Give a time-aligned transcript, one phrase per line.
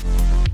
[0.00, 0.47] Everyone, and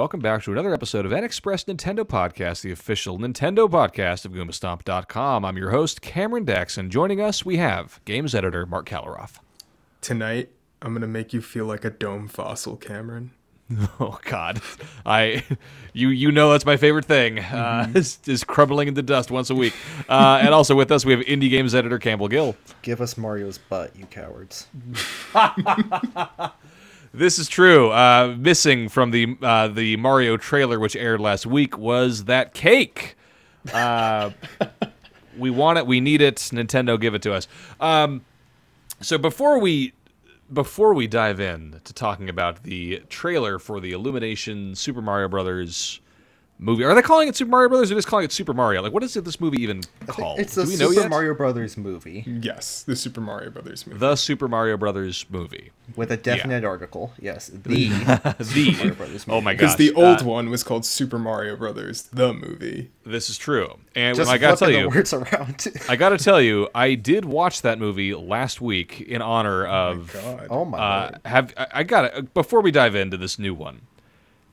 [0.00, 5.44] welcome back to another episode of NXpress Nintendo Podcast, the official Nintendo podcast of GoombaStomp.com.
[5.44, 9.40] I'm your host, Cameron Daxon, and joining us we have games editor Marc Kaliroff.
[10.00, 10.48] Tonight,
[10.80, 13.32] I'm gonna make you feel like a dome fossil, Cameron.
[14.00, 14.62] Oh God,
[15.04, 15.44] I,
[15.92, 19.54] you you know that's my favorite thing, uh, is, is crumbling into dust once a
[19.54, 19.74] week.
[20.08, 22.56] Uh, and also with us we have indie games editor Campbell Gill.
[22.80, 24.66] Give us Mario's butt, you cowards.
[27.12, 27.90] This is true.
[27.90, 33.16] Uh, missing from the uh, the Mario trailer, which aired last week, was that cake.
[33.72, 34.30] Uh,
[35.36, 35.86] we want it.
[35.86, 36.36] We need it.
[36.36, 37.48] Nintendo, give it to us.
[37.80, 38.24] Um,
[39.00, 39.92] so before we
[40.52, 46.00] before we dive in to talking about the trailer for the Illumination Super Mario Brothers
[46.60, 48.82] movie, are they calling it Super Mario Brothers or just calling it Super Mario?
[48.82, 50.38] Like, what is it, this movie even called?
[50.38, 51.10] It's the Do know Super yet?
[51.10, 53.98] Mario Brothers movie Yes, the Super Mario Brothers movie.
[53.98, 55.70] The Super Mario Brothers movie.
[55.96, 57.12] with a definite article.
[57.18, 59.58] Yes, the Super Mario The Brothers oh my god!
[59.58, 62.90] Because the old uh, one was called Super Mario Brothers, the movie.
[63.04, 65.66] This is true, and Just I gotta tell you, words around.
[65.88, 70.12] I gotta tell you, I did watch that movie last week in honor of.
[70.12, 70.46] God.
[70.50, 71.20] oh my uh, lord.
[71.24, 73.82] have I, I got it before we dive into this new one?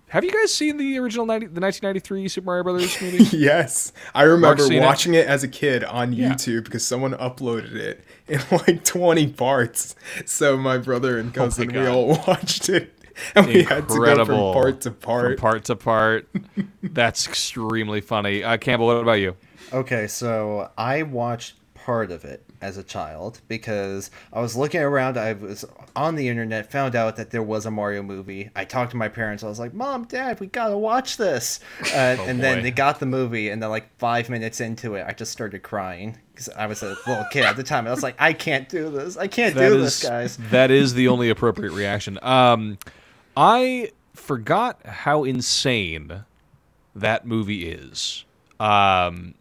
[0.09, 3.37] Have you guys seen the original 90, the 1993 Super Mario Brothers movie?
[3.37, 4.85] yes, I remember seen it?
[4.85, 5.27] watching it?
[5.27, 6.29] as a kid on Yeah.
[6.31, 9.95] YouTube because someone uploaded it in like 20 parts.
[10.25, 12.93] So my brother and cousin, we all watched it.
[13.35, 14.53] And we had to go Incredible.
[14.53, 15.37] from part to From part.
[15.39, 16.27] part to part.
[16.83, 18.43] That's extremely funny.
[18.43, 19.35] Uh, Campbell, what about you?
[19.73, 25.17] Okay, so I watched part of it as a child because I was looking around.
[25.17, 28.49] I was on the internet, found out that there was a Mario movie.
[28.55, 29.43] I talked to my parents.
[29.43, 32.41] I was like, "Mom, Dad, we gotta watch this." Uh, and boy.
[32.41, 35.63] then they got the movie, and then like five minutes into it, I just started
[35.63, 37.87] crying because I was a little kid at the time.
[37.87, 39.17] I was like, "I can't do this.
[39.17, 42.17] I can't That do is this, guys." that is the only appropriate reaction.
[42.21, 42.77] Um,
[43.35, 46.23] I forgot how insane
[46.95, 48.25] that movie is.
[48.59, 49.35] Um,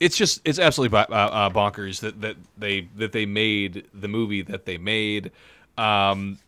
[0.00, 4.42] it's just it's absolutely uh, uh, bonkers that, that they that they made the movie
[4.42, 5.30] that they made.
[5.78, 6.38] Um,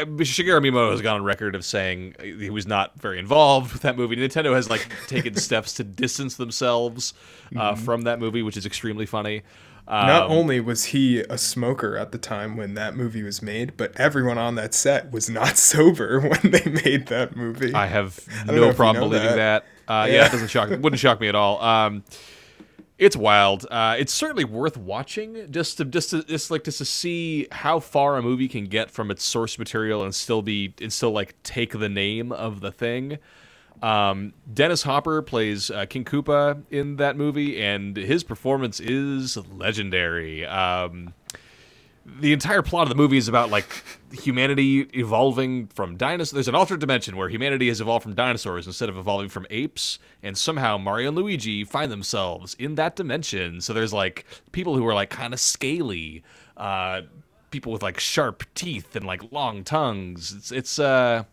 [0.00, 3.82] uh, Shigeru Miyamoto has gone on record of saying he was not very involved with
[3.82, 4.16] that movie.
[4.16, 7.12] Nintendo has like taken steps to distance themselves
[7.56, 9.42] uh, from that movie, which is extremely funny.
[9.86, 13.76] Not Um, only was he a smoker at the time when that movie was made,
[13.76, 17.74] but everyone on that set was not sober when they made that movie.
[17.74, 19.64] I have don't no if you problem know believing that.
[19.86, 19.92] that.
[19.92, 20.14] Uh, yeah.
[20.14, 20.26] Yeah.
[20.26, 20.70] it doesn't shock.
[20.80, 21.60] Wouldn't shock me at all.
[21.60, 22.02] Um,
[22.98, 23.66] it's wild.
[23.70, 27.80] Uh, it's certainly worth watching just to just to just like just to see how
[27.80, 31.40] far a movie can get from its source material and still be and still like
[31.42, 33.18] take the name of the thing.
[33.82, 40.46] Um, Dennis Hopper plays uh, King Koopa in that movie, and his performance is legendary.
[40.46, 41.12] Um,
[42.06, 43.66] the entire plot of the movie is about like
[44.12, 46.32] humanity evolving from dinosaurs.
[46.32, 49.98] There's an alternate dimension where humanity has evolved from dinosaurs instead of evolving from apes,
[50.22, 53.60] and somehow Mario and Luigi find themselves in that dimension.
[53.60, 56.22] So there's like people who are like kind of scaly,
[56.56, 57.02] uh,
[57.50, 60.32] people with like sharp teeth and like long tongues.
[60.32, 61.24] It's it's uh,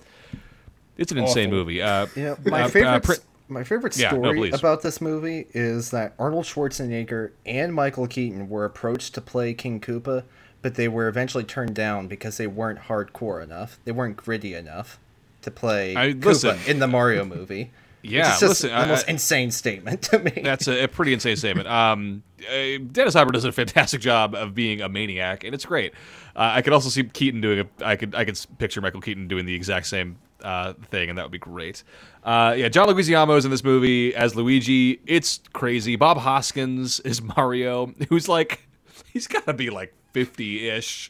[0.97, 1.81] it's an insane movie.
[1.81, 3.15] Uh, Yeah, my uh, uh, favorite Pri-
[3.49, 8.47] my favorite Yeah, no, story about this movie is that Arnold Schwarzenegger and Michael Keaton
[8.47, 10.23] were approached to play King Koopa,
[10.61, 13.79] but they were eventually turned down because they weren't hardcore enough.
[13.85, 14.99] They weren't gritty enough
[15.41, 16.57] to play I- Koopa listen.
[16.67, 17.71] in the Mario movie.
[18.03, 20.31] Yeah, it's listen, the I- most I- insane statement to me.
[20.43, 21.67] That's a, a pretty insane statement.
[21.71, 25.93] Um, uh, Dennis Hopper does a fantastic job of being a maniac, and it's great.
[26.35, 27.85] Uh, I could also see Keaton doing a.
[27.85, 31.25] I could I could picture Michael Keaton doing the exact same uh, thing, and that
[31.25, 31.83] would be great.
[32.23, 34.99] Uh, yeah, John Leguizamo is in this movie as Luigi.
[35.05, 35.95] It's crazy.
[35.95, 38.67] Bob Hoskins is Mario, who's like,
[39.11, 39.93] he's got to be like.
[40.13, 41.09] 50-ish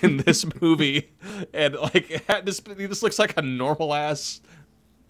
[0.00, 1.10] in this movie
[1.52, 4.40] and like this just looks like a normal ass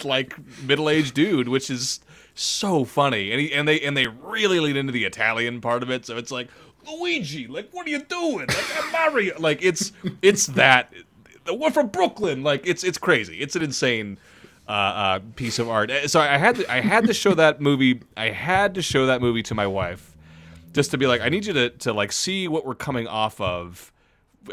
[0.04, 0.34] like
[0.64, 2.00] middle-aged dude, which is
[2.34, 3.30] so funny.
[3.30, 6.06] And he, and they and they really lean into the Italian part of it.
[6.06, 6.48] So it's like
[6.86, 8.46] Luigi, like what are you doing?
[8.46, 9.38] Like I'm Mario.
[9.38, 10.92] Like it's it's that
[11.44, 12.42] the one from Brooklyn.
[12.42, 13.38] Like it's it's crazy.
[13.38, 14.18] It's an insane
[14.68, 15.90] uh, uh, piece of art.
[16.06, 18.02] So I had to, I had to show that movie.
[18.16, 20.11] I had to show that movie to my wife
[20.72, 23.40] just to be like, I need you to to like see what we're coming off
[23.40, 23.92] of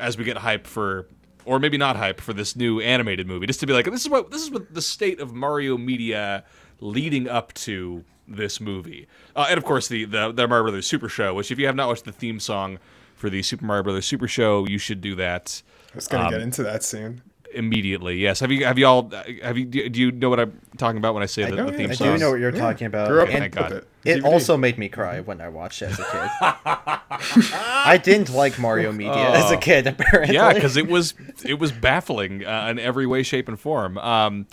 [0.02, 1.08] as we get hype for
[1.46, 4.10] or maybe not hype for this new animated movie just to be like this is
[4.10, 6.44] what this is what the state of Mario media
[6.80, 9.08] leading up to this movie.
[9.36, 11.76] Uh, and of course the, the the Mario Brothers Super Show, which if you have
[11.76, 12.78] not watched the theme song
[13.16, 15.62] for the Super Mario Brothers Super Show, you should do that
[15.92, 17.22] I was gonna Um, get into that soon.
[17.54, 18.16] Immediately.
[18.18, 18.40] Yes.
[18.42, 19.10] Have you have you all
[19.44, 21.72] have you do you know what I'm talking about when I say the, know, the
[21.72, 21.78] yeah.
[21.78, 22.14] theme I song?
[22.14, 22.60] do know what you're Yeah.
[22.62, 23.08] talking about.
[23.08, 23.70] Grew up and Thank God.
[23.74, 23.88] with it.
[24.18, 24.26] it DVD.
[24.26, 26.30] also made me cry when I watched it as a kid.
[27.12, 30.36] I didn't like Mario Media as a kid, apparently.
[30.36, 31.14] Yeah, because it was
[31.46, 33.98] it was baffling uh, in every way, shape, and form.
[33.98, 34.48] Um,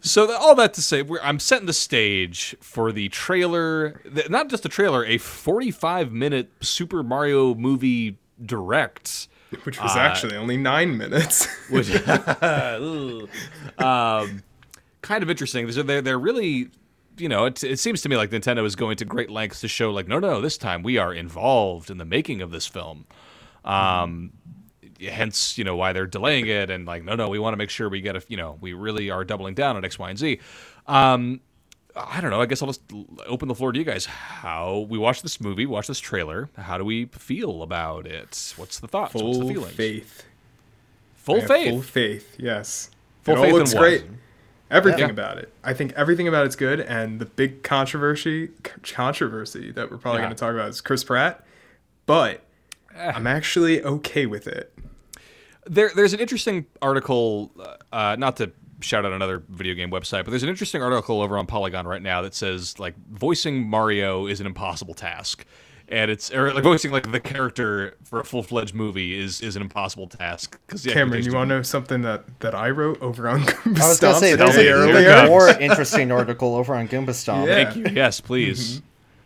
[0.00, 4.02] so th- all that to say, we're, I'm setting the stage for the trailer.
[4.14, 9.26] th- Not just a trailer, a 45 minute Super Mario movie direct.
[9.64, 11.46] which was actually only nine minutes.
[11.70, 11.90] which
[13.78, 14.42] um,
[15.02, 15.66] kind of interesting.
[15.66, 16.70] They're, they're they're really,
[17.16, 19.68] you know, it, it seems to me like Nintendo is going to great lengths to
[19.68, 23.06] show like, no, no, this time we are involved in the making of this film.
[23.64, 24.32] Um,
[25.00, 27.70] hence, you know, why they're delaying it and like, no, no, we want to make
[27.70, 30.18] sure we get a, you know, we really are doubling down on X, Y, and
[30.18, 30.40] Z.
[30.86, 31.40] Um,
[31.96, 32.40] I don't know.
[32.40, 32.82] I guess I'll just
[33.26, 34.06] open the floor to you guys.
[34.06, 36.48] How we watch this movie, watch this trailer.
[36.56, 38.54] How do we feel about it?
[38.56, 39.14] What's the thoughts?
[39.14, 39.54] What's the feeling?
[39.54, 39.74] Full feelings?
[39.76, 40.24] faith.
[41.14, 41.68] Full faith.
[41.70, 42.36] Full faith.
[42.38, 42.90] Yes.
[43.22, 43.80] Full it faith in looks what?
[43.80, 44.04] great.
[44.70, 45.10] Everything Yeah.
[45.10, 45.52] about it.
[45.64, 46.80] I think everything about it's good.
[46.80, 48.50] And the big controversy
[48.82, 50.26] controversy that we're probably Yeah.
[50.26, 51.44] going to talk about is Chris Pratt.
[52.06, 52.42] But
[52.94, 53.12] Eh.
[53.14, 54.72] I'm actually okay with it.
[55.66, 57.52] There, there's an interesting article,
[57.92, 61.36] uh, not to shout out another video game website, but there's an interesting article over
[61.38, 65.44] on Polygon right now that says like voicing Mario is an impossible task,
[65.88, 69.56] and it's or like voicing like the character for a full fledged movie is is
[69.56, 73.28] an impossible task because Cameron, you want to know something that, that I wrote over
[73.28, 75.28] on I was gonna say Stomps there's a day Here a, it there's earlier?
[75.28, 77.48] more interesting article over on Goomba Stomp.
[77.48, 77.64] Yeah.
[77.64, 77.94] Thank you.
[77.94, 78.82] Yes, please.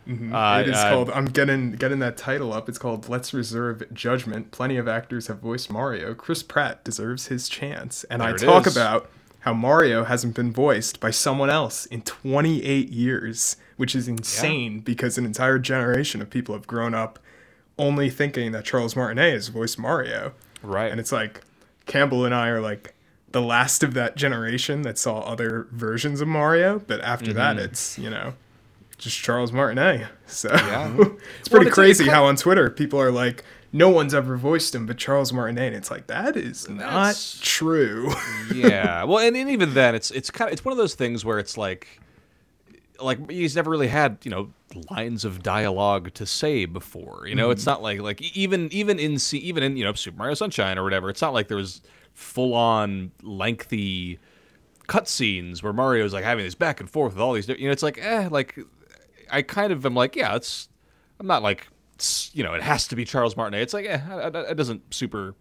[0.07, 1.09] Uh, it is uh, called.
[1.09, 2.69] I'm getting getting that title up.
[2.69, 6.13] It's called "Let's Reserve Judgment." Plenty of actors have voiced Mario.
[6.13, 8.77] Chris Pratt deserves his chance, and I talk is.
[8.77, 9.09] about
[9.45, 15.17] how Mario hasn't been voiced by someone else in 28 years, which is insane because
[15.19, 17.19] an entire generation of people have grown up
[17.77, 20.33] only thinking that Charles Martinet has voiced Mario.
[20.63, 20.89] Right.
[20.91, 21.41] And it's like
[21.85, 22.95] Campbell and I are like
[23.31, 27.65] the last of that generation that saw other versions of Mario, but after that, Mm-hmm.
[27.65, 28.33] it's you know
[28.97, 30.07] just Charles Martinet.
[30.25, 30.95] So it's Well,
[31.51, 33.43] pretty it's- crazy it's how on Twitter people are like,
[33.75, 35.67] no one's ever voiced him but Charles Martinet.
[35.67, 38.09] And it's like that is not true.
[38.55, 39.03] yeah.
[39.03, 41.39] Well, and, and even then, it's it's kind of it's one of those things where
[41.39, 41.99] it's like,
[43.01, 44.53] like he's never really had you know
[44.89, 47.25] lines of dialogue to say before.
[47.27, 50.17] You know, it's not like like even even in C, even in you know Super
[50.17, 51.09] Mario Sunshine or whatever.
[51.09, 51.81] It's not like there was
[52.13, 54.19] full on lengthy
[54.87, 57.49] cutscenes where Mario's like having this back and forth with all these.
[57.49, 58.57] You know, it's like eh, like
[59.29, 60.69] I kind of am like yeah, it's
[61.19, 61.67] I'm not like
[62.33, 63.61] you know it has to be Charles Martinet.
[63.61, 63.99] It's like eh,
[64.49, 65.35] it doesn't super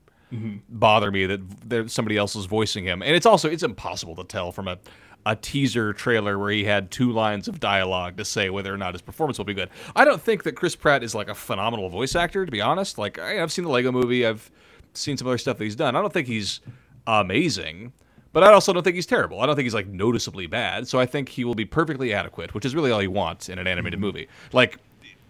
[0.68, 3.02] bother me that somebody else is voicing him.
[3.02, 4.78] And it's also it's impossible to tell from a
[5.26, 8.92] a teaser trailer where he had two lines of dialogue to say whether or not
[8.92, 9.70] his performance will be good.
[9.96, 12.98] I don't think that Chris Pratt is like a phenomenal voice actor to be honest.
[12.98, 14.50] Like I, I've seen the Lego movie, I've
[14.92, 15.96] seen some other stuff that he's done.
[15.96, 16.60] I don't think he's
[17.06, 17.92] amazing.
[18.34, 19.40] But I also don't think he's terrible.
[19.40, 20.88] I don't think he's like noticeably bad.
[20.88, 23.60] So I think he will be perfectly adequate, which is really all you want in
[23.60, 24.26] an animated movie.
[24.52, 24.78] Like,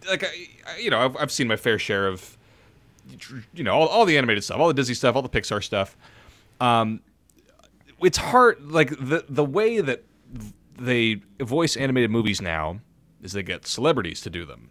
[0.08, 2.36] like I, you know, I've, I've seen my fair share of
[3.52, 5.96] you know all, all the animated stuff all the disney stuff all the pixar stuff.
[6.60, 7.00] Um
[8.02, 10.04] it's hard like the the way that
[10.78, 12.80] they voice animated movies now
[13.22, 14.70] is they get celebrities to do them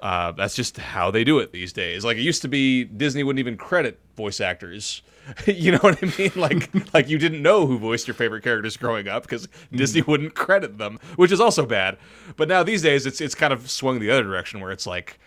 [0.00, 2.04] uh, that's just how they do it these days.
[2.04, 5.02] Like it used to be, Disney wouldn't even credit voice actors.
[5.46, 6.32] you know what I mean?
[6.36, 10.34] Like, like you didn't know who voiced your favorite characters growing up because Disney wouldn't
[10.34, 11.96] credit them, which is also bad.
[12.36, 15.18] But now these days, it's it's kind of swung the other direction where it's like,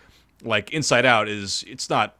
[0.44, 2.16] like Inside Out is it's not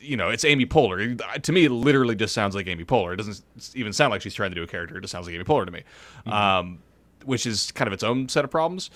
[0.00, 1.42] you know, it's Amy Poehler.
[1.42, 3.14] To me, it literally just sounds like Amy Poehler.
[3.14, 3.42] It doesn't
[3.74, 4.98] even sound like she's trying to do a character.
[4.98, 5.82] It just sounds like Amy Poehler to me,
[6.26, 6.78] um,
[7.24, 8.90] which is kind of its own set of problems.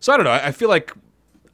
[0.00, 0.32] So I don't know.
[0.32, 0.92] I feel like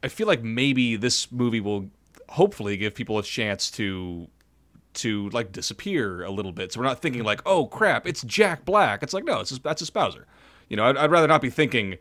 [0.02, 1.88] I feel like maybe this movie will
[2.28, 4.28] hopefully give people a chance to
[4.94, 6.73] to like disappear a little bit.
[6.73, 9.02] So we're not thinking like, oh crap, it's Jack Black.
[9.02, 10.26] It's like no, it's just, that's a Bowser.
[10.68, 11.99] You know, I'd, I'd rather not be thinking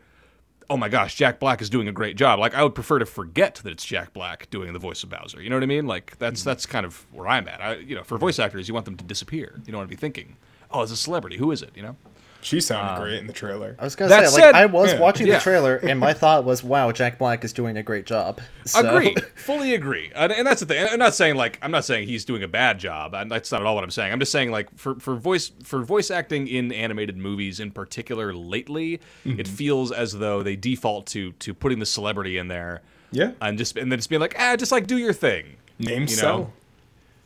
[0.72, 2.38] oh my gosh, Jack Black is doing a great job.
[2.38, 5.42] Like I would prefer to forget that it's Jack Black doing the voice of Bowser.
[5.42, 5.86] You know what I mean?
[5.86, 6.48] Like that's mm-hmm.
[6.48, 7.60] that's kind of where I'm at.
[7.60, 9.60] I, you know, for voice actors, you want them to disappear.
[9.66, 10.36] You don't want to be thinking,
[10.70, 11.36] oh, it's a celebrity.
[11.36, 11.70] Who is it?
[11.74, 11.96] You know?
[12.42, 13.76] She sounded great in the trailer.
[13.78, 14.98] I was gonna That say, said- like, I was Yeah.
[15.00, 15.34] watching Yeah.
[15.38, 18.80] the trailer, and my thought was, "Wow, Jack Black is doing a great job." So,
[18.80, 20.86] Agree, fully agree, and, and that's the thing.
[20.90, 23.14] I'm not saying like I'm not saying he's doing a bad job.
[23.14, 24.12] and That's not at all what I'm saying.
[24.12, 28.34] I'm just saying like for, for voice for voice acting in animated movies in particular
[28.34, 32.82] lately, it feels as though they default to to putting the celebrity in there
[33.12, 33.32] Yeah.
[33.40, 35.56] and just and then just being like ah just like do your thing.
[35.78, 36.26] Name you so.
[36.36, 36.52] know?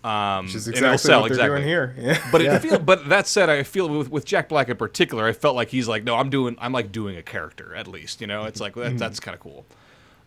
[0.07, 1.57] Um, Which is and it'll exactly sell, what they're exactly.
[1.63, 1.95] doing here.
[1.99, 2.29] Yeah.
[2.31, 5.33] But it feel, but that said, I feel with, with Jack Black in particular, I
[5.33, 8.21] felt like he's like, no, I'm doing, I'm like doing a character at least.
[8.21, 9.67] You know, it's like that, that's kind of cool.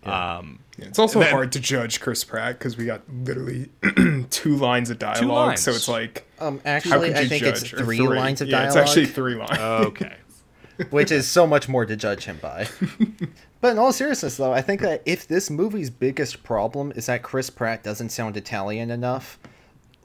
[0.04, 3.70] Um, Yeah, it's also Then- hard to judge Chris Pratt because we got literally
[4.30, 5.30] two lines of dialogue.
[5.48, 5.62] lines.
[5.62, 8.90] So it's like, Um, actually, I think it's Or three, lines of yeah, dialogue, It's
[8.90, 9.60] actually three lines.
[9.60, 10.16] okay.
[10.90, 12.68] which is so much more to judge him by.
[13.62, 17.22] but in all seriousness, though, I think that if this movie's biggest problem is that
[17.22, 19.38] Chris Pratt doesn't sound Italian enough,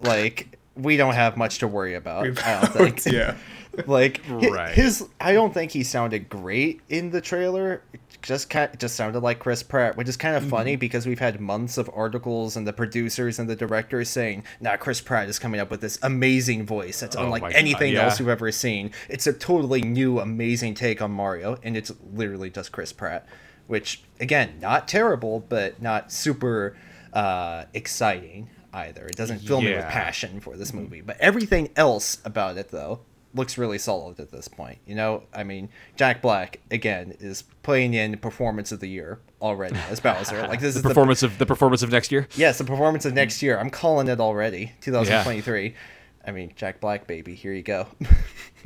[0.01, 2.25] like we don't have much to worry about.
[2.45, 3.07] I don't think.
[3.13, 3.37] yeah.
[3.87, 4.73] like Right.
[4.75, 7.83] his I don't think he sounded great in the trailer.
[8.23, 10.51] Just kind just sounded like Chris Pratt, which is kind of Mm-hmm.
[10.51, 14.77] funny because we've had months of articles and the producers and the directors saying, "Nah,
[14.77, 17.93] Chris Pratt is coming up with this amazing voice that's Oh unlike my God, anything
[17.95, 18.05] yeah.
[18.05, 18.93] else you've ever seen.
[19.09, 23.27] It's a totally new, amazing take on Mario, and it's literally just Chris Pratt."
[23.67, 26.77] Which again, not terrible, but not super
[27.13, 29.07] uh, exciting either.
[29.07, 30.81] It doesn't fill me with passion for this mm-hmm.
[30.81, 31.01] movie.
[31.01, 33.01] But everything else about it, though,
[33.35, 34.79] looks really solid at this point.
[34.87, 39.77] You know, I mean, Jack Black again is playing in performance of the year already
[39.91, 40.47] as Bowser.
[40.47, 42.29] Like this is the Performance of the performance of next year.
[42.37, 43.59] yes, the performance of next year.
[43.59, 45.75] I'm calling it already, 2023.
[46.27, 47.87] I mean, Jack Black, baby, here you go.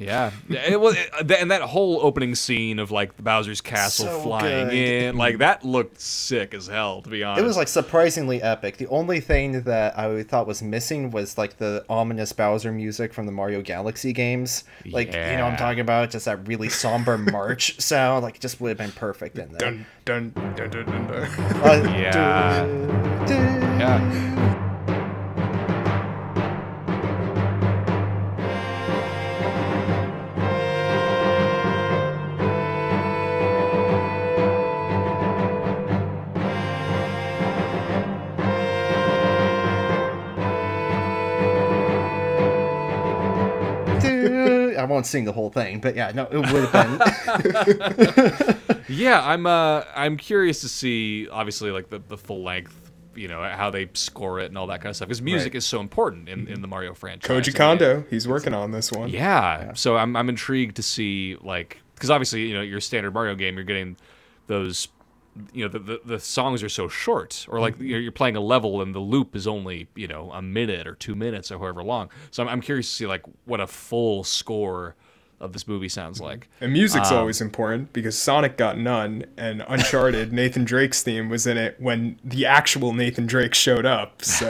[0.01, 4.69] Yeah, Yeah, it was, and that whole opening scene of like Bowser's castle So flying
[4.69, 4.73] good.
[4.77, 7.03] in, like that looked sick as hell.
[7.03, 8.77] To be honest, It was like surprisingly epic.
[8.77, 13.27] The only thing that I thought was missing was like the ominous Bowser music from
[13.27, 14.63] the Mario Galaxy games.
[14.87, 18.23] Like, you know, what I'm talking about just that really somber march sound.
[18.23, 19.59] Like, it just would have been perfect in there.
[19.73, 21.13] Dun, dun, dun, dun, dun, dun.
[21.61, 22.65] Uh, Yeah.
[22.65, 24.58] du- du- yeah.
[45.09, 48.07] Du- I won't sing the whole thing, but yeah, no, it would have
[48.47, 48.57] been.
[48.89, 53.43] Yeah, I'm uh I'm curious to see obviously like the, the full length, you know,
[53.43, 55.09] how they score it and all that kind of stuff.
[55.09, 55.59] Because music Right.
[55.59, 57.29] is so important in, in the Mario franchise.
[57.31, 59.11] Koji I mean, Kondo, he's working on this one.
[59.11, 59.75] Yeah.
[59.75, 63.57] So I'm I'm intrigued to see like because obviously you know your standard Mario game
[63.57, 63.97] you're getting
[64.47, 64.89] those
[65.53, 67.87] you know the, the, the songs are so short or like mm-hmm.
[67.87, 70.95] you're, you're playing a level and the loop is only you know a minute or
[70.95, 72.11] two minutes or however long.
[72.31, 74.97] So I'm, I'm curious to see like what a full score
[75.41, 79.65] of this movie sounds like And music's Um, always important because Sonic got none, and
[79.69, 84.23] Uncharted, Nathan Drake's theme was in it when the actual Nathan Drake showed up.
[84.23, 84.49] So,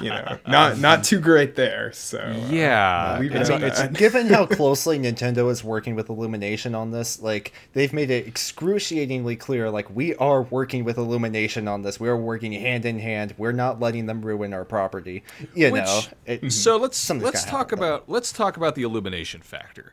[0.00, 1.92] you know, not not too great there.
[1.92, 6.08] So, uh, yeah leave it it's- at it's- Given how closely Nintendo is working with
[6.08, 11.68] Illumination on this, like they've made it excruciatingly clear, like we are working with Illumination
[11.68, 12.00] on this.
[12.00, 13.34] We are working hand in hand.
[13.38, 15.22] We're not letting them ruin our property.
[15.54, 16.00] You Which- know.
[16.26, 17.94] It, so let's let's talk happen, though.
[17.96, 19.83] about let's talk about the illumination factor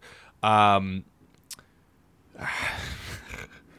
[0.43, 1.03] um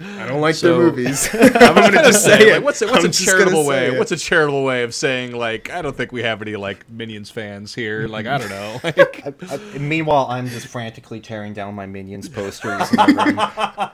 [0.05, 1.29] I don't like So- their movies.
[1.33, 2.55] I'm gonna just say it.
[2.55, 3.87] like, what's a, what's I'm a charitable way?
[3.95, 3.99] it.
[4.01, 7.31] What's a charitable way of saying like I don't think we have any like Minions
[7.31, 8.09] fans here?
[8.09, 8.81] Like I don't know.
[8.83, 12.91] Like, I, I- meanwhile, I'm just frantically tearing down my Minions posters.
[12.91, 13.37] in my room.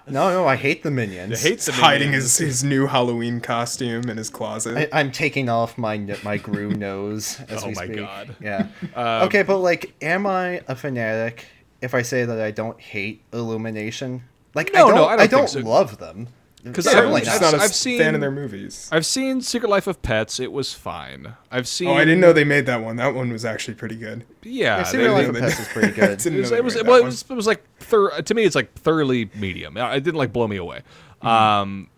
[0.08, 1.42] no, no, I hate the Minions.
[1.42, 2.38] hates the hiding Minions.
[2.38, 4.88] his, his new Halloween costume in his closet?
[4.92, 7.96] I, I'm taking off my my Gru nose as Oh we my speak.
[7.96, 8.34] God.
[8.40, 8.68] Yeah.
[8.94, 11.44] Um, okay, but like, am I a fanatic
[11.80, 14.23] if I say that I don't hate Illumination?
[14.54, 15.61] Like, No, I don't, no, I don't I don't so.
[15.61, 16.28] love them.
[16.73, 17.52] 'Cause yeah, I'm just not.
[17.52, 18.88] not a I've s- seen- fan of their movies.
[18.92, 20.40] I've seen Secret Life of Pets.
[20.40, 21.35] It was fine.
[21.52, 21.88] I've seen.
[21.88, 22.97] Oh, I didn't know they made that one.
[22.97, 24.25] That one was actually pretty good.
[24.42, 26.11] Yeah, Yeah, Secret Life of Pets is pretty good.
[26.26, 28.75] it was, it was, well, it was, it was like thir- to me it's like
[28.75, 29.76] thoroughly medium.
[29.76, 30.82] It didn't like blow me away.
[31.23, 31.26] Hmm.
[31.28, 31.88] Um,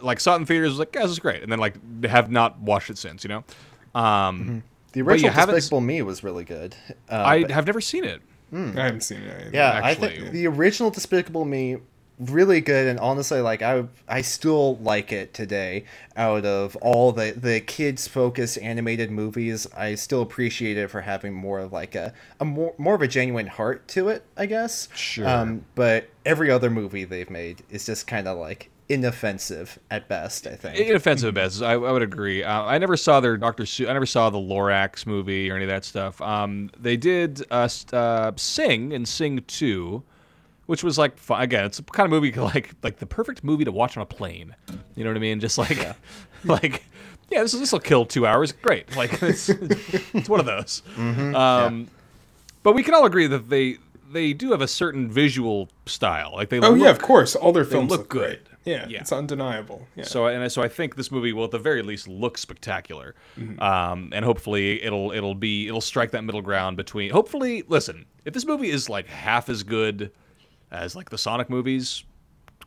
[0.00, 1.74] like saw it in theaters was like yeah, this is great, and then like
[2.06, 3.24] have not watched it since.
[3.24, 3.44] You know,
[4.00, 4.62] um,
[4.92, 6.74] The But you original haven't Despicable Me was really good.
[7.10, 8.22] Uh, I but- have never seen it.
[8.52, 9.54] I haven't seen it.
[9.54, 11.78] Yeah, I think the original Despicable Me
[12.18, 15.84] really good, and honestly, like I I still like it today.
[16.16, 21.34] Out of all the the kids focused animated movies, I still appreciate it for having
[21.34, 24.24] more of like a a more more of a genuine heart to it.
[24.36, 24.88] I guess.
[24.94, 25.28] Sure.
[25.28, 30.46] Um, but every other movie they've made is just kind of like inoffensive at best.
[30.46, 30.78] I think.
[30.78, 31.62] Inoffensive at best.
[31.62, 32.42] I, I would agree.
[32.42, 33.88] Uh, I never saw their Doctor Seuss.
[33.88, 36.20] I never saw the Lorax movie or any of that stuff.
[36.20, 40.02] Um, they did uh, uh, Sing and Sing Two,
[40.66, 41.42] which was like fun.
[41.42, 44.06] again, it's a kind of movie like like the perfect movie to watch on a
[44.06, 44.54] plane.
[44.94, 45.40] You know what I mean?
[45.40, 45.78] Just like
[46.44, 46.84] like
[47.30, 48.52] yeah, this this will kill two hours.
[48.52, 48.96] Great.
[48.96, 50.82] Like it's it's one of those.
[50.96, 51.88] Um,
[52.62, 53.78] But we can all agree that they
[54.12, 56.32] they do have a certain visual style.
[56.34, 57.34] Like they Oh look, yeah, of course.
[57.34, 58.40] All their they films look, look, good.
[58.66, 58.76] Great.
[58.80, 59.00] Yeah, Yeah.
[59.00, 59.86] it's undeniable.
[59.96, 60.04] Yeah.
[60.04, 63.14] So and so I think this movie will at the very least look spectacular,
[63.58, 67.10] um, and hopefully it'll it'll be it'll strike that middle ground between.
[67.10, 70.10] Hopefully, listen, if this movie is like half as good
[70.70, 72.04] as like the Sonic movies,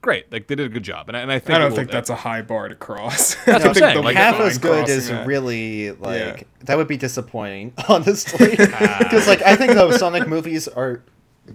[0.01, 0.31] great.
[0.31, 2.09] Like they did a good job, and I, and I think I don't think that's
[2.09, 3.35] a high bar to cross.
[3.45, 5.27] That's what I'm saying, like, half as good is that.
[5.27, 6.43] really like Yeah.
[6.65, 8.51] that would be disappointing, honestly.
[8.57, 11.03] Because like I think those Sonic movies are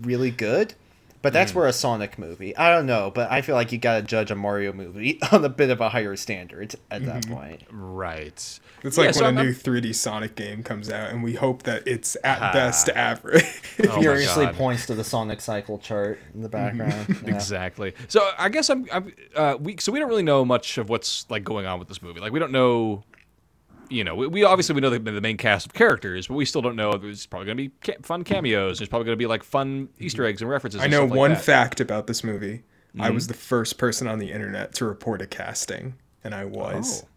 [0.02, 0.74] really good,
[1.24, 1.54] but that's Mm.
[1.54, 2.56] for a Sonic movie.
[2.56, 5.48] I don't know, but I feel like you gotta judge a Mario movie on a
[5.48, 7.34] bit of a higher standard at that Mm-hmm.
[7.34, 7.62] point.
[7.70, 8.60] right.
[8.84, 11.32] It's like Yeah, so when a I'm- new 3D Sonic game comes out, and we
[11.34, 13.44] hope that it's at best average.
[13.88, 14.54] Oh Furiously God.
[14.54, 17.16] points to the Sonic cycle chart in the background.
[17.26, 17.34] Yeah.
[17.34, 17.94] Exactly.
[18.08, 21.28] So I guess I'm, I'm uh, we so we don't really know much of what's
[21.30, 22.20] like going on with this movie.
[22.20, 23.02] Like we don't know,
[23.90, 26.44] you know, we, we obviously we know the, the main cast of characters, but we
[26.44, 26.96] still don't know.
[26.96, 28.78] There's probably gonna be ca- fun cameos.
[28.78, 30.80] There's probably gonna be like fun Easter eggs and references.
[30.80, 31.42] I and know like one that.
[31.42, 32.62] fact about this movie.
[32.98, 33.14] I Mm-hmm.
[33.14, 37.02] was the first person on the internet to report a casting, and I was.
[37.04, 37.08] Oh.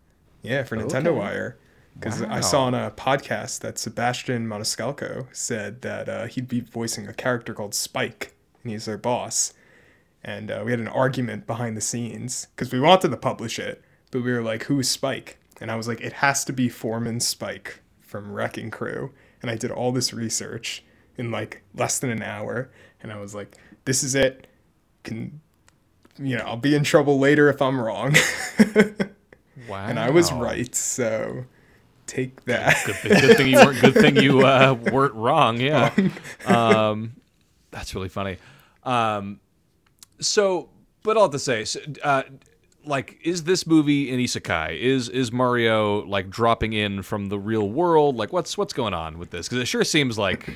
[0.42, 1.12] Yeah, for Nintendo Okay.
[1.20, 1.58] Wire.
[1.94, 7.08] Because I saw on a podcast that Sebastian Maniscalco said that uh, he'd be voicing
[7.08, 9.54] a character called Spike, and he's their boss.
[10.24, 13.84] And uh, we had an argument behind the scenes because we wanted to publish it,
[14.12, 17.20] but we were like, "Who's Spike?" And I was like, "It has to be Foreman
[17.20, 19.12] Spike from Wrecking Crew."
[19.42, 20.84] And I did all this research
[21.18, 22.70] in like less than an hour,
[23.02, 24.48] and I was like, "This is it."
[25.04, 25.42] Can
[26.20, 26.44] you know?
[26.46, 28.16] I'll be in trouble later if I'm wrong.
[29.68, 29.86] Wow.
[29.88, 30.74] and I was right.
[30.76, 31.46] So
[32.08, 32.78] take that.
[32.86, 33.82] Good, thing- good thing you weren't.
[33.82, 35.60] Good thing you uh, weren't wrong.
[35.60, 35.94] Yeah.
[36.46, 37.16] Um,
[37.72, 38.38] that's really funny.
[38.84, 39.40] Um,
[40.20, 40.70] so,
[41.04, 42.24] but all to say, so, uh,
[42.88, 44.79] like, is this movie an isekai?
[44.79, 48.15] Is is Mario like dropping in from the real world?
[48.15, 49.48] Like, what's what's going on with this?
[49.48, 50.50] Because it sure seems like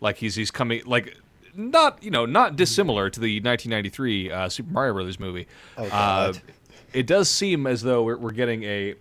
[0.00, 1.16] like he's he's coming like
[1.54, 5.46] not you know not dissimilar to the 1993 uh, Super Mario Brothers movie.
[5.76, 6.36] Oh, God.
[6.36, 6.38] Uh,
[6.92, 8.94] it does seem as though we're, we're getting a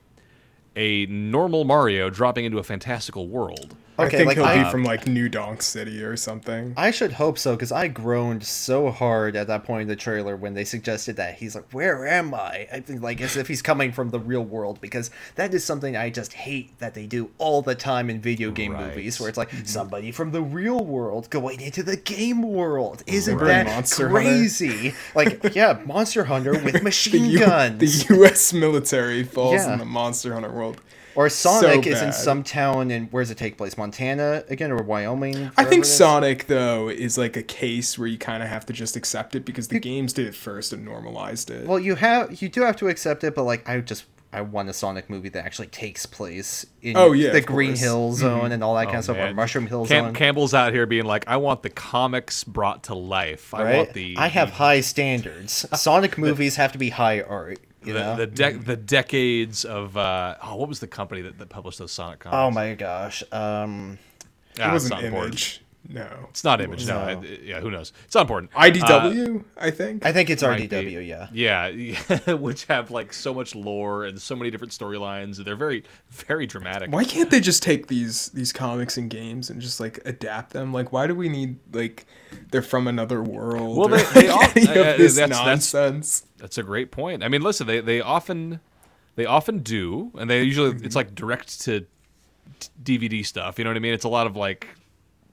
[0.76, 3.76] a normal Mario dropping into a fantastical world.
[4.00, 6.74] I think like he'll I, be from like New Donk City or something.
[6.78, 10.36] I should hope so because I groaned so hard at that point in the trailer
[10.36, 13.62] when they suggested that he's like, "Where am I?" I think like as if he's
[13.62, 17.32] coming from the real world because that is something I just hate that they do
[17.38, 18.88] all the time in video game Right.
[18.90, 19.66] movies where it's like mm-hmm.
[19.66, 23.04] somebody from the real world going into the game world.
[23.08, 24.94] Isn't in that Monster crazy?
[25.16, 27.80] like yeah, Monster Hunter with the, machine U- guns.
[28.08, 28.54] the U.S.
[28.54, 29.74] military falls Yeah.
[29.74, 30.82] in the Monster Hunter world.
[31.18, 33.78] Or Sonic is in some town and where does it take place?
[33.78, 35.52] Montana again or Wyoming?
[35.58, 35.84] I think?
[35.84, 39.44] Sonic though is like a case where you kind of have to just accept it
[39.44, 41.68] because the games did it first and normalized it.
[41.68, 44.68] Well, you have you do have to accept it, but like I just I want
[44.70, 47.80] a Sonic movie that actually takes place in Oh, yeah, the Green course.
[47.80, 47.86] Mm-hmm.
[47.88, 50.14] Hill Zone and all that kind of stuff, or Oh, Mushroom Hill Cam- Zone.
[50.14, 53.54] Campbell's out here being like, I want the comics brought to life.
[53.54, 55.66] I want the I have high standards.
[55.80, 57.58] Sonic movies have to be high art.
[57.88, 58.16] You the know?
[58.18, 61.92] the, de- the decades of uh, oh, what was the company that, that published those
[61.92, 62.36] Sonic comics?
[62.38, 63.24] oh my gosh.
[63.32, 63.98] Um.
[64.60, 65.34] Ah, it wasn't important.
[65.34, 65.62] Image.
[65.90, 66.28] No.
[66.30, 66.86] It's not Image.
[66.86, 67.22] No, No.
[67.24, 67.94] It- yeah, who knows?
[68.06, 68.52] It's not important.
[68.52, 70.06] IDW, I think.
[70.06, 71.08] I think it's RDW.
[71.08, 71.30] Yeah.
[71.32, 75.38] Yeah, which have like so much lore and so many different storylines.
[75.44, 76.92] They're very, very dramatic.
[76.92, 80.74] why can't they just take these these comics and games and just like adapt them?
[80.74, 82.06] Like, why do we need like
[82.52, 83.78] they're from another world?
[83.78, 85.30] Well, or, they- they like, all- uh, this that's- that's-
[85.74, 86.26] nonsense.
[86.38, 87.24] That's a great point.
[87.24, 88.60] I mean, listen, they they often
[89.16, 91.86] they often do, and they usually it's like direct to
[92.84, 93.58] DVD stuff.
[93.58, 93.94] You know what I mean?
[93.94, 94.68] It's a lot of like,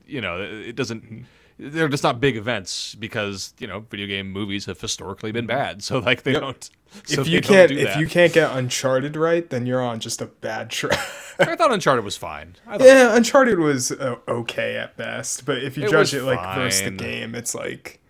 [0.07, 1.27] you know, it doesn't.
[1.57, 5.83] They're just not big events because you know video game movies have historically been bad.
[5.85, 6.41] So like they Yep.
[6.41, 6.71] don't.
[7.07, 10.21] So if you can't do if you can't get Uncharted right, then you're on just
[10.21, 10.99] a bad track.
[11.39, 12.57] I thought Uncharted was fine.
[12.67, 16.23] I thought, yeah, Uncharted was uh, okay at best, but if you It judge it
[16.23, 18.01] like versus the game, it's like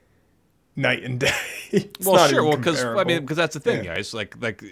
[0.77, 1.33] night and day.
[1.71, 2.45] It's well, sure.
[2.45, 3.97] Well, because I mean, because that's the thing, Yeah.
[3.97, 4.15] guys.
[4.15, 4.63] Like like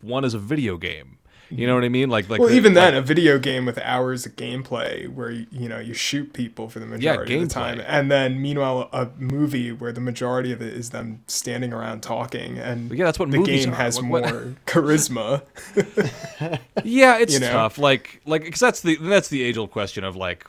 [0.00, 1.18] one is a video game.
[1.52, 2.08] You know what I mean?
[2.10, 5.30] Like like Well, the- even like- then, a video game with hours of gameplay where
[5.30, 9.08] you know you shoot people for the majority of the time, and then meanwhile a
[9.18, 13.30] movie where the majority of it is them standing around talking, and Yeah, that's what
[13.30, 13.76] the movies game are.
[13.78, 15.42] has What- what- more charisma.
[16.84, 17.50] Yeah, it's you know?
[17.52, 17.78] tough.
[17.78, 20.46] Like, like, because that's the that's the age old question of like,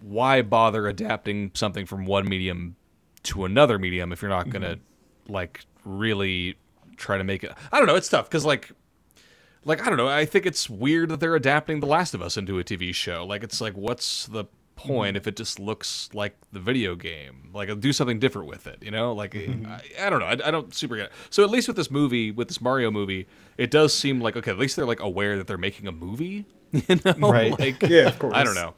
[0.00, 2.76] why bother adapting something from one medium
[3.24, 5.32] to another medium if you're not gonna Mm-hmm.
[5.32, 6.56] like really
[6.96, 7.52] try to make it?
[7.70, 7.94] I don't know.
[7.96, 8.70] It's tough because like,
[9.68, 10.08] like I don't know.
[10.08, 13.24] I think it's weird that they're adapting The Last of Us into a TV show.
[13.24, 15.16] Like, it's like, what's the point Mm-hmm.
[15.16, 17.50] if it just looks like the video game?
[17.52, 18.78] Like, do something different with it.
[18.82, 19.12] You know?
[19.12, 19.66] Like, Mm-hmm.
[19.66, 20.26] I, I don't know.
[20.26, 21.12] I, I don't super get it.
[21.30, 23.26] So at least with this movie, with this Mario movie,
[23.56, 24.50] it does seem like okay.
[24.52, 26.46] At least they're like aware that they're making a movie.
[26.72, 27.30] You know?
[27.32, 27.58] Right.
[27.58, 28.34] Like, Yeah, of course.
[28.36, 28.74] I don't know.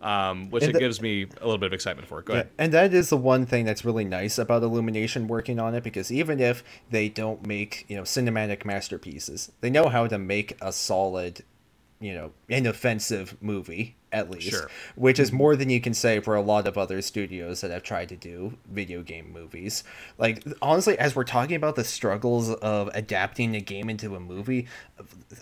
[0.00, 2.22] Um, which And it the- gives me a little bit of excitement for.
[2.22, 2.50] Go ahead.
[2.58, 6.10] And that is the one thing that's really nice about Illumination working on it because
[6.12, 10.72] even if they don't make, you know, cinematic masterpieces, they know how to make a
[10.72, 11.44] solid,
[12.00, 14.70] you know, inoffensive movie at least, Sure.
[14.96, 17.82] which is more than you can say for a lot of other studios that have
[17.82, 19.84] tried to do video game movies.
[20.16, 24.66] Like honestly, as we're talking about the struggles of adapting a game into a movie,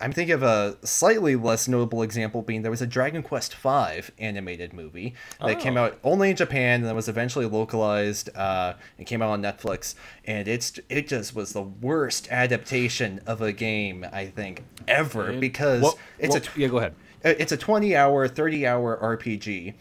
[0.01, 4.03] I'm thinking of a slightly less notable example being there was a Dragon Quest V
[4.19, 5.85] animated movie that came Oh.
[5.85, 9.95] out only in Japan and was eventually localized uh, and came out on Netflix.
[10.25, 15.83] And it's it just was the worst adaptation of a game I think ever because
[15.83, 16.69] What- it's a what- yeah.
[16.69, 16.95] Go ahead.
[17.27, 19.75] Uh, it's a 20 hour 30 hour rpg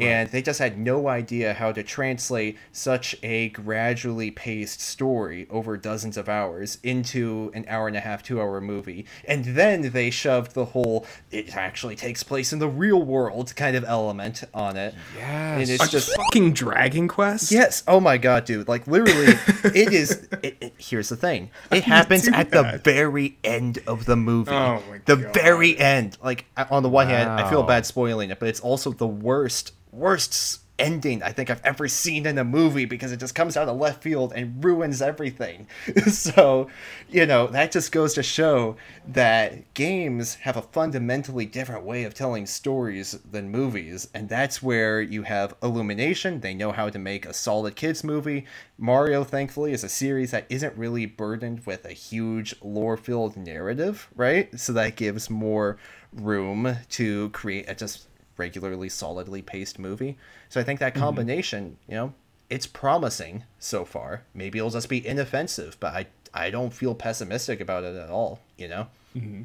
[0.00, 5.76] and they just had no idea how to translate such a gradually paced story over
[5.76, 10.10] dozens of hours into an hour and a half two hour movie and then they
[10.10, 14.76] shoved the whole it actually takes place in the real world kind of element on
[14.76, 15.68] it and Yes.
[15.68, 17.50] it's A just fucking Dragon Quest.
[17.52, 17.82] Yes.
[17.86, 18.68] Oh my god, dude.
[18.68, 20.26] Like literally, it is.
[20.42, 21.50] It, it- here's the thing.
[21.70, 24.50] It happens at the very end of the movie.
[24.50, 25.34] Oh my the God.
[25.34, 26.16] very end.
[26.22, 29.72] Like on the one hand, I feel bad spoiling it, but it's also the worst,
[29.92, 33.68] worst ending I think I've ever seen in a movie because it just comes out
[33.68, 35.68] of left field and ruins everything.
[36.08, 36.68] so,
[37.08, 38.76] you know, that just goes to show
[39.06, 45.00] that games have a fundamentally different way of telling stories than movies, and that's where
[45.00, 46.40] you have Illumination.
[46.40, 48.44] They know how to make a solid kids movie.
[48.76, 54.58] Mario, thankfully, is a series that isn't really burdened with a huge lore-filled narrative, right?
[54.58, 55.76] So that gives more
[56.12, 60.16] room to create a just regularly solidly paced movie.
[60.48, 61.02] So I think that mm-hmm.
[61.02, 62.14] combination, you know,
[62.50, 64.24] it's promising so far.
[64.34, 68.40] Maybe it'll just be inoffensive, but I I don't feel pessimistic about it at all,
[68.56, 68.86] you know?
[69.14, 69.42] Mm-hmm.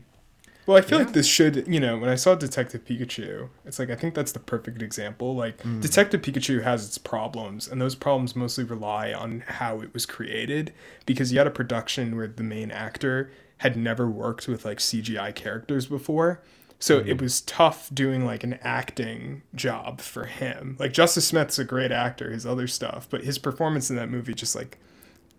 [0.65, 3.89] Well, I feel like this should, you know, when I saw Detective Pikachu, it's like
[3.89, 5.33] I think that's the perfect example.
[5.33, 5.79] Like mm-hmm.
[5.79, 10.73] Detective Pikachu has its problems, and those problems mostly rely on how it was created
[11.05, 15.33] because you had a production where the main actor had never worked with like CGI
[15.33, 16.41] characters before.
[16.79, 20.75] So it was tough doing like an acting job for him.
[20.79, 24.33] Like Justice Smith's a great actor, his other stuff, but his performance in that movie
[24.35, 24.77] just like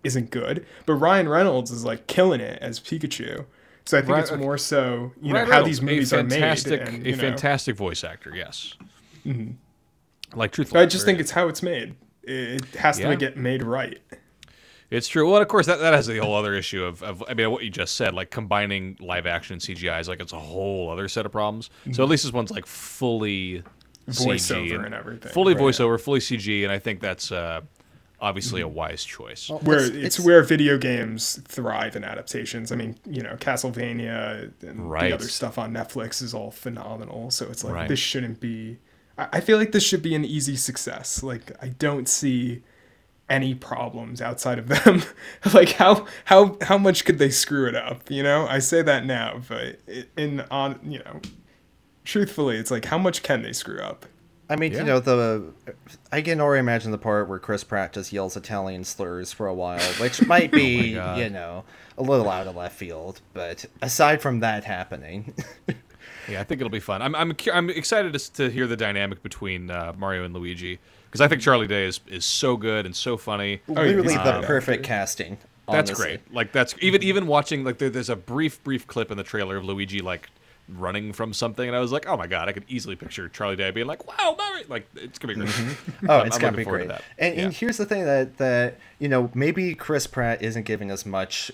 [0.02, 0.66] isn't good.
[0.84, 3.44] But Ryan Reynolds is like killing it as Pikachu.
[3.84, 6.22] So I think Right, it's more so you know Ryan how Reynolds, these movies are
[6.24, 6.30] made.
[6.40, 7.16] fantastic, and, a know.
[7.16, 8.32] fantastic voice actor.
[8.34, 8.74] Yes.
[9.24, 9.52] Mm-hmm.
[10.38, 10.76] Like truthful.
[10.76, 11.94] So I just think it's how it's made.
[12.24, 13.10] It has Yeah.
[13.10, 13.98] to get made right.
[14.90, 15.26] It's true.
[15.26, 17.50] Well, and of course, that, that has the whole other issue of, of, I mean,
[17.50, 20.88] what you just said, like combining live action and CGI is like it's a whole
[20.90, 21.68] other set of problems.
[21.92, 23.62] So at least this one's like fully
[24.08, 25.30] Voiceover CG and everything.
[25.32, 25.62] fully Right.
[25.62, 27.60] voiceover, fully CG, and I think that's uh,
[28.18, 29.50] obviously a wise choice.
[29.50, 32.72] Well, Where it's- it's, it's- where video games thrive in adaptations.
[32.72, 35.08] I mean, you know, Castlevania and Right.
[35.10, 37.30] the other stuff on Netflix is all phenomenal.
[37.30, 37.88] So it's like Right.
[37.88, 38.78] this shouldn't be.
[39.18, 41.22] I, I feel like this should be an easy success.
[41.22, 42.62] Like I don't see
[43.30, 45.02] any problems outside of them.
[45.54, 48.10] like how how how much could they screw it up?
[48.10, 49.80] You know, I say that now, but
[50.16, 51.20] in on you know,
[52.04, 54.06] truthfully, it's like how much can they screw up?
[54.50, 54.78] I mean, Yeah.
[54.78, 55.52] you know, the
[56.10, 59.52] I can already imagine the part where Chris Pratt just yells Italian slurs for a
[59.54, 61.18] while, which might be, God.
[61.18, 61.64] you know,
[61.98, 63.20] a little out of left field.
[63.34, 65.34] But aside from that happening,
[66.30, 67.00] Yeah, I think it'll be fun.
[67.02, 71.20] I'm I'm I'm excited to, to hear the dynamic between uh, Mario and Luigi because
[71.20, 73.60] I think Charlie Day is, is so good and so funny.
[73.66, 74.88] yeah, literally he's the perfect actor.
[74.88, 75.38] casting.
[75.70, 76.20] That's great.
[76.32, 79.56] Like that's even even watching like there, there's a brief brief clip in the trailer
[79.56, 80.30] of Luigi like
[80.68, 83.56] running from something, and I was like, oh my god, I could easily picture Charlie
[83.56, 85.76] Day being like, wow, Mario, like it's gonna be great.
[86.08, 86.88] Oh, I'm- it's I'm gonna be to great.
[86.88, 87.02] that.
[87.18, 87.42] And, Yeah.
[87.44, 91.50] and here's the thing that that you know maybe Chris Pratt isn't giving us much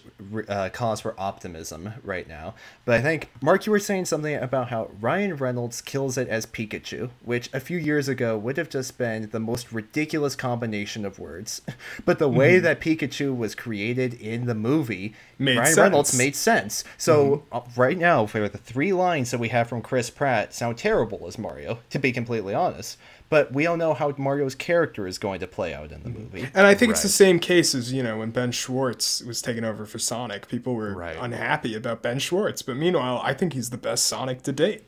[0.49, 4.69] uh, cause for optimism right now, but I think Mark, you were saying something about
[4.69, 8.99] how Ryan Reynolds kills it as Pikachu, which a few years ago would have just
[8.99, 11.63] been the most ridiculous combination of words,
[12.05, 16.19] but the way that Pikachu was created in the movie, Made Ryan Reynolds sense.
[16.19, 16.85] made sense.
[16.97, 20.79] So uh, right now, for the three lines that we have from Chris Pratt, sound
[20.79, 22.99] terrible as Mario, to be completely honest.
[23.31, 26.23] But we don't know how Mario's character is going to play out in the mm-hmm.
[26.23, 26.49] movie.
[26.55, 29.65] And I think it's the same case as, you know, when Ben Schwartz was taken
[29.65, 30.47] over for Sonic.
[30.47, 31.17] People were Right.
[31.19, 32.63] unhappy about Ben Schwartz.
[32.63, 34.85] But meanwhile, I think he's the best Sonic to date.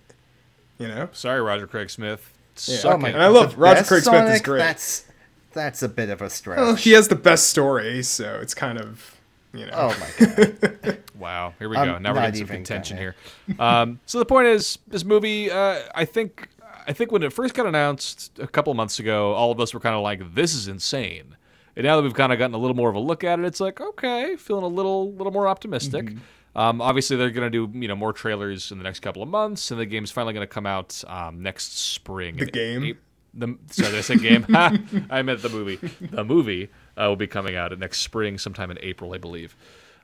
[0.79, 1.09] You know?
[1.13, 2.33] Sorry, Roger Craig Smith.
[2.67, 2.79] Yeah.
[2.85, 3.09] Oh my.
[3.09, 4.59] And I love Roger best Craig Smith is great.
[4.59, 5.05] That's
[5.53, 6.59] that's a bit of a stretch.
[6.59, 9.16] Well, he has the best story, so it's kind of,
[9.59, 9.73] you know.
[9.75, 10.99] oh my god!
[11.19, 11.99] Wow, here we I'm go.
[11.99, 13.17] Now we're getting some contention here.
[13.59, 16.49] Um, so the point is, this movie, uh, I think,
[16.87, 19.81] I think when it first got announced a couple months ago, all of us were
[19.81, 21.37] kind of like, "This is insane."
[21.75, 23.45] And now that we've kind of gotten a little more of a look at it,
[23.45, 26.13] it's like, okay, feeling a little, little more optimistic.
[26.55, 29.29] Um, obviously, they're going to do you know more trailers in the next couple of
[29.29, 32.37] months, and the game's finally going to come out um, next spring.
[32.37, 32.85] The game?
[32.85, 32.97] Ap-
[33.35, 34.47] the sorry, did I say game?
[35.11, 35.77] I meant the movie.
[36.01, 39.57] The movie uh, will be coming out next spring, sometime in April, I believe.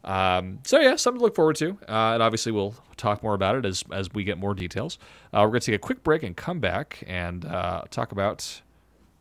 [0.05, 3.55] Um, so yeah, something to look forward to, uh, and obviously we'll talk more about
[3.55, 4.99] it as as we get more details.
[5.33, 8.63] Uh, we're going to take a quick break and come back and uh, talk about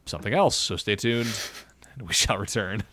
[0.05, 0.55] something else.
[0.55, 1.31] So stay tuned,
[1.93, 2.83] and we shall return.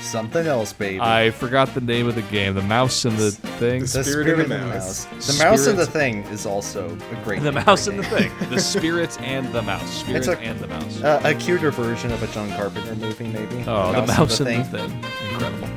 [0.00, 1.00] Something else, baby.
[1.00, 2.54] I forgot the name of the game.
[2.54, 3.80] The mouse and the thing.
[3.82, 5.06] the Spirit spirit, of the and the Mouse.
[5.12, 5.26] mouse.
[5.38, 7.42] The mouse and the thing is also a great.
[7.42, 8.32] The mouse for a and the thing.
[8.50, 9.88] The spirit and the mouse.
[9.90, 11.02] Spirit It's a- and the mouse.
[11.02, 13.64] Uh, a cuter version of a John Carpenter movie, maybe.
[13.66, 15.04] oh, the mouse and the thing.
[15.32, 15.68] Incredible.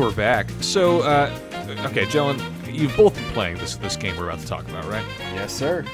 [0.00, 0.48] And we're back.
[0.62, 1.30] So, uh,
[1.84, 2.40] okay, Jellen,
[2.72, 5.04] you've both been playing this this game we're about to talk about, right?
[5.34, 5.84] Yes, sir.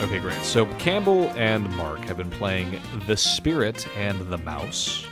[0.00, 0.40] Okay, great.
[0.42, 5.04] So Campbell and Mark have been playing The Spirit and the Mouse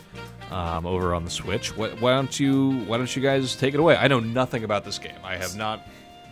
[0.53, 1.77] um, over on the Switch.
[1.77, 3.97] Why, why don't you Why don't you guys take it away?
[3.97, 5.19] I know nothing about this game.
[5.25, 5.85] I have not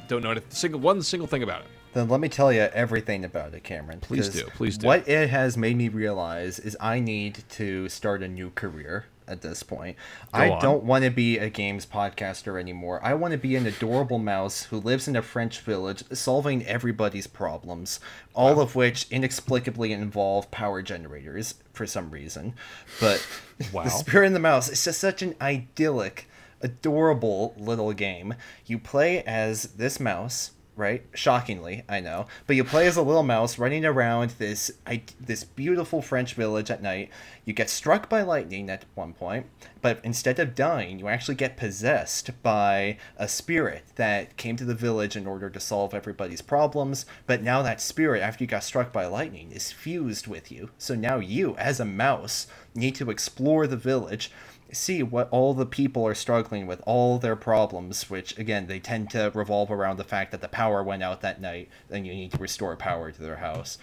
[0.07, 1.66] don't know a single one single thing about it.
[1.94, 3.98] Then let me tell you everything about it, Cameron.
[3.98, 4.87] Please do, please do.
[4.87, 9.41] What it has made me realize is I need to start a new career at
[9.43, 9.97] this point.
[10.33, 10.61] I on.
[10.63, 13.01] don't want to be a games podcaster anymore.
[13.03, 17.27] I want to be an adorable mouse who lives in a French village solving everybody's
[17.27, 18.01] problems,
[18.35, 22.55] all of which inexplicably involve power generators for some reason.
[23.01, 23.27] But
[23.73, 23.85] Wow.
[23.85, 26.29] the Spirit and the Mouse is just such an idyllic,
[26.61, 28.35] adorable little game.
[28.67, 31.05] You play as this mouse right?
[31.15, 32.27] Shockingly, I know.
[32.47, 36.71] But you play as a little mouse running around this I, this beautiful French village
[36.71, 37.11] at night.
[37.45, 39.47] You get struck by lightning at one point,
[39.83, 44.75] but instead of dying, you actually get possessed by a spirit that came to the
[44.75, 47.07] village in order to solve everybody's problems.
[47.27, 50.71] But now that spirit, after you got struck by lightning, is fused with you.
[50.79, 54.33] So now you, as a mouse, need to explore the village
[54.75, 59.11] see what all the people are struggling with, all their problems, which again they tend
[59.11, 62.33] to revolve around the fact that the power went out that night, and you need
[62.33, 63.79] to restore power to their house.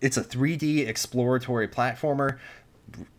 [0.00, 2.38] It's a 3D exploratory platformer,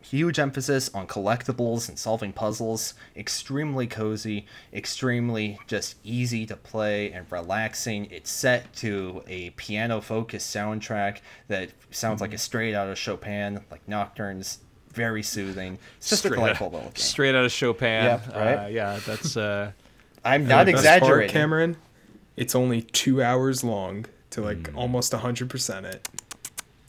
[0.01, 7.31] huge emphasis on collectibles and solving puzzles, extremely cozy, extremely just easy to play and
[7.31, 8.07] relaxing.
[8.11, 12.39] It's set to a piano focused soundtrack that sounds like a mm-hmm.
[12.39, 14.59] straight out of Chopin, like nocturnes,
[14.91, 15.77] very soothing.
[15.97, 16.95] It's just straight a delightful out, little game.
[16.95, 18.03] straight out of Chopin.
[18.05, 18.65] Yeah, right?
[18.65, 19.71] Uh, yeah, that's uh,
[20.25, 21.33] I'm not The best part, exaggerating.
[21.33, 21.77] Cameron.
[22.37, 24.77] It's only two hours long to like Hmm.
[24.77, 26.07] almost hundred percent it.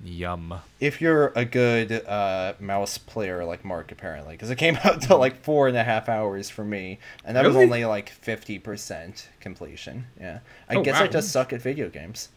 [0.05, 0.55] yum.
[0.81, 5.17] if you're a good uh, mouse player like Mark, apparently, because it came out to
[5.17, 9.29] like four and a half hours for me, and that was only like fifty percent
[9.41, 10.07] completion.
[10.21, 12.29] Yeah, I Oh, guess I just suck at video games.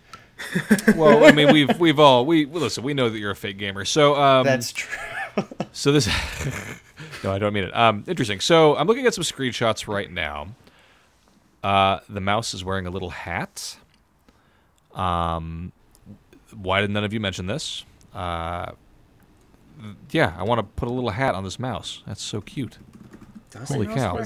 [0.98, 2.84] Well, I mean, we've we've all we listen.
[2.84, 3.86] We know that you're a fake gamer.
[3.86, 4.90] So um, That's true.
[5.72, 6.08] So this,
[7.24, 7.76] no, I don't mean it.
[7.76, 8.40] Um, interesting.
[8.40, 10.48] So I'm looking at some screenshots right now.
[11.64, 13.78] Uh, the mouse is wearing a little hat.
[14.94, 15.72] Um,
[16.54, 17.84] why did none of you mention this?
[18.14, 18.72] Uh,
[20.12, 22.02] yeah, I want to put a little hat on this mouse.
[22.08, 22.78] That's so cute.
[23.68, 24.22] Holy cow!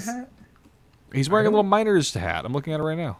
[1.13, 2.45] He's wearing a little miner's hat.
[2.45, 3.17] I'm looking at it right now.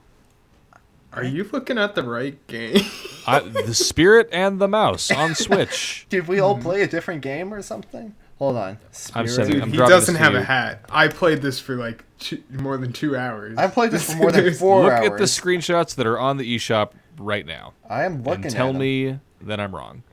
[1.12, 2.84] Are you looking at the right game?
[3.28, 6.06] I, the spirit and the mouse on Switch.
[6.10, 8.16] Did we all play a different game or something?
[8.38, 8.70] Hold on.
[8.72, 10.86] I'm Spirit- sending- Dude, I'm he doesn't have a hat.
[10.90, 13.58] I played this for like two, more than two hours.
[13.58, 15.08] I played this for more than four Look hours.
[15.12, 17.74] at the screenshots that are on the eShop right now.
[17.90, 18.80] I am looking and tell at 'em.
[18.80, 20.04] me that I'm wrong.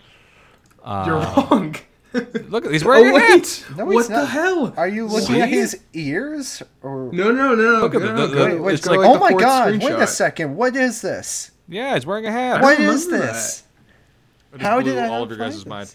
[0.85, 1.77] You're uh, wrong.
[2.49, 3.31] Look, he's wearing Oh a hat.
[3.31, 3.65] wait!
[3.77, 4.75] No, he's what the hell?
[4.77, 6.63] Are you looking at his ears?
[6.83, 7.81] Or No, no, no, no.
[7.81, 9.83] Look at no, the- the- the- wait, it's like- oh the my fourth god!
[9.83, 10.57] Wait a second.
[10.57, 11.51] What is this?
[11.69, 12.63] Yeah, he's wearing a hat.
[12.63, 13.63] What don't is remember this?
[14.61, 15.67] How did I all of your guys' this?
[15.67, 15.95] mind?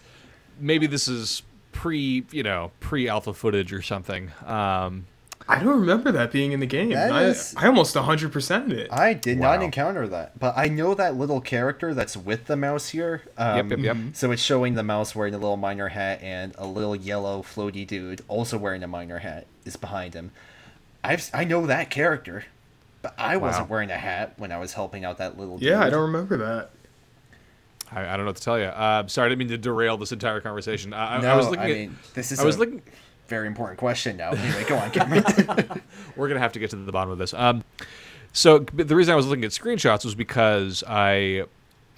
[0.60, 4.32] Maybe this is pre, you know, pre-alpha footage or something.
[4.46, 5.06] Um,
[5.52, 6.92] I don't remember that being in the game.
[6.92, 8.92] That I, is- I almost 100%ed it.
[8.92, 12.90] I did not encounter that, but I know that little character that's with the mouse
[12.90, 13.24] here.
[13.38, 13.98] Um, Yep, yep, yep.
[14.14, 17.86] So it's showing the mouse wearing a little miner hat, and a little yellow floaty
[17.86, 20.32] dude also wearing a miner hat is behind him.
[21.04, 22.46] I've I know that character,
[23.02, 25.58] but I wasn't wearing a hat when I was helping out that little.
[25.58, 25.68] Dude.
[25.70, 26.70] Yeah, I don't remember that.
[27.92, 28.66] I, I don't know what to tell you.
[28.66, 30.94] Uh, sorry, I didn't mean to derail this entire conversation.
[30.94, 31.78] I, I- No, I was looking I at.
[31.78, 32.82] mean, this is I was a looking.
[33.32, 34.32] Very important question now.
[34.32, 35.24] Anyway, go on, Cameron.
[36.18, 37.34] We're gonna have to get to the bottom of this.
[37.34, 37.64] Um,
[38.34, 41.46] so the reason I was looking at screenshots was because I,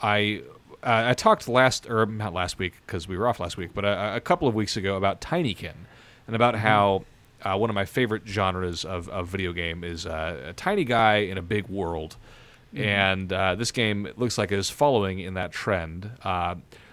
[0.02, 0.44] I,
[0.84, 3.84] uh, I talked last or not last week because we were off last week, but
[3.84, 5.74] a, a couple of weeks ago about Tinykin
[6.28, 7.04] and about how
[7.42, 11.18] uh, one of my favorite genres of, of video game is uh, a tiny guy
[11.18, 12.16] in a big world.
[12.76, 16.12] And uh, this game looks like it is following in that trend.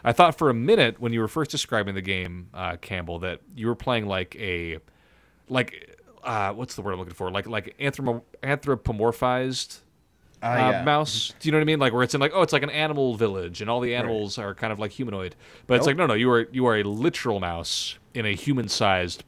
[0.04, 3.18] Uh, I thought for a minute when you were first describing the game, uh, Campbell,
[3.20, 4.78] that you were playing like a
[5.48, 7.30] like uh, what's the word I'm looking for?
[7.30, 9.78] Like like anthromo- anthropomorphized
[10.42, 10.84] uh, Ah, yeah.
[10.84, 11.34] mouse.
[11.38, 11.78] Do you know what I mean?
[11.78, 14.38] Like where it's in like oh, it's like an animal village, and all the animals
[14.38, 15.36] are kind of like humanoid.
[15.66, 19.22] But it's like no, no, you are you are a literal mouse in a human-sized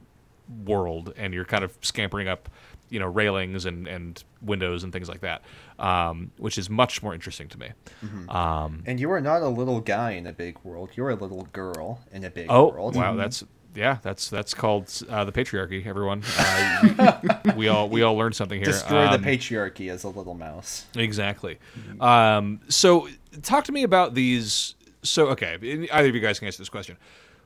[0.64, 2.48] world, and you're kind of scampering up,
[2.92, 5.42] you know, railings and and windows and things like that,
[5.78, 7.68] um, which is much more interesting to me.
[8.04, 8.30] Mm-hmm.
[8.30, 10.90] Um, And you are not a little guy in a big world.
[10.96, 12.94] You're a little girl in a big oh world.
[12.94, 13.44] wow, that's.
[13.74, 15.86] Yeah, that's that's called uh, the patriarchy.
[15.86, 18.66] Everyone, uh, we, all we all learned something here.
[18.66, 20.84] Destroy Um, the patriarchy as a little mouse.
[20.94, 21.58] Exactly.
[21.98, 23.08] Um, so,
[23.40, 24.74] talk to me about these.
[25.02, 25.56] So, okay,
[25.90, 26.98] either of you guys can answer this question.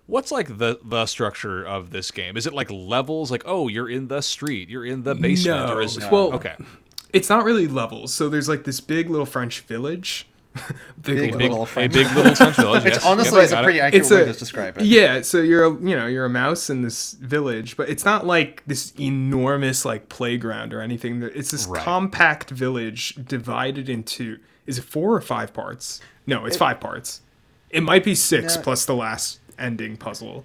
[0.07, 2.37] What's like the the structure of this game?
[2.37, 3.31] Is it like levels?
[3.31, 5.75] Like, oh, you're in the street, you're in the basement, No.
[5.75, 6.11] or is it?
[6.11, 6.55] Well- okay,
[7.13, 8.15] It's not really levels.
[8.15, 10.29] So there's like this big little French village.
[11.03, 12.85] big, Big big, little a French- big little French village.
[12.87, 13.65] It's honestly Yep, it's a got it.
[13.65, 14.85] pretty accurate It's way a- to describe it.
[14.87, 18.27] Yeah, so you're a you know you're a mouse in this village, but it's not
[18.27, 21.23] like this enormous like playground or anything.
[21.23, 21.83] It's this Right.
[21.83, 26.01] compact village divided into is it four or five parts?
[26.27, 27.21] No, it's five parts.
[27.71, 28.63] It might be six No.
[28.63, 30.45] plus the last ending puzzle.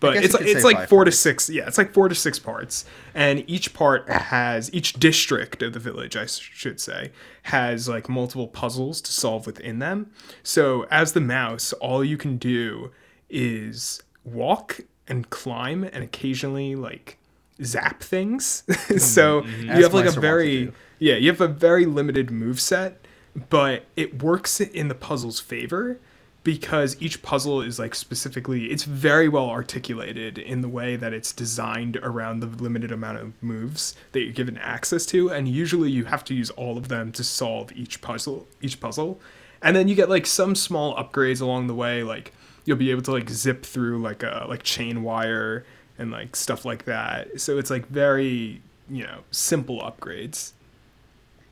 [0.00, 1.50] But it's it's like four to six.
[1.50, 5.80] Yeah, it's like four to six parts, and each part has each district of the
[5.80, 7.10] village, I should say,
[7.44, 10.12] has like multiple puzzles to solve within them.
[10.42, 12.92] So as the mouse, all you can do
[13.28, 17.18] is walk and climb, and occasionally like
[17.64, 18.62] zap things.
[19.02, 21.86] so you As have like a are wont to very yeah, you have a very
[21.86, 23.04] limited move set,
[23.50, 25.98] but it works in the puzzle's favor
[26.48, 31.30] because each puzzle is like specifically it's very well articulated in the way that it's
[31.30, 36.06] designed around the limited amount of moves that you're given access to and usually you
[36.06, 39.20] have to use all of them to solve each puzzle each puzzle.
[39.60, 42.32] And then you get like some small upgrades along the way like
[42.64, 45.66] you'll be able to like zip through like a like chain wire
[45.98, 47.42] and like stuff like that.
[47.42, 50.52] So it's like very you know simple upgrades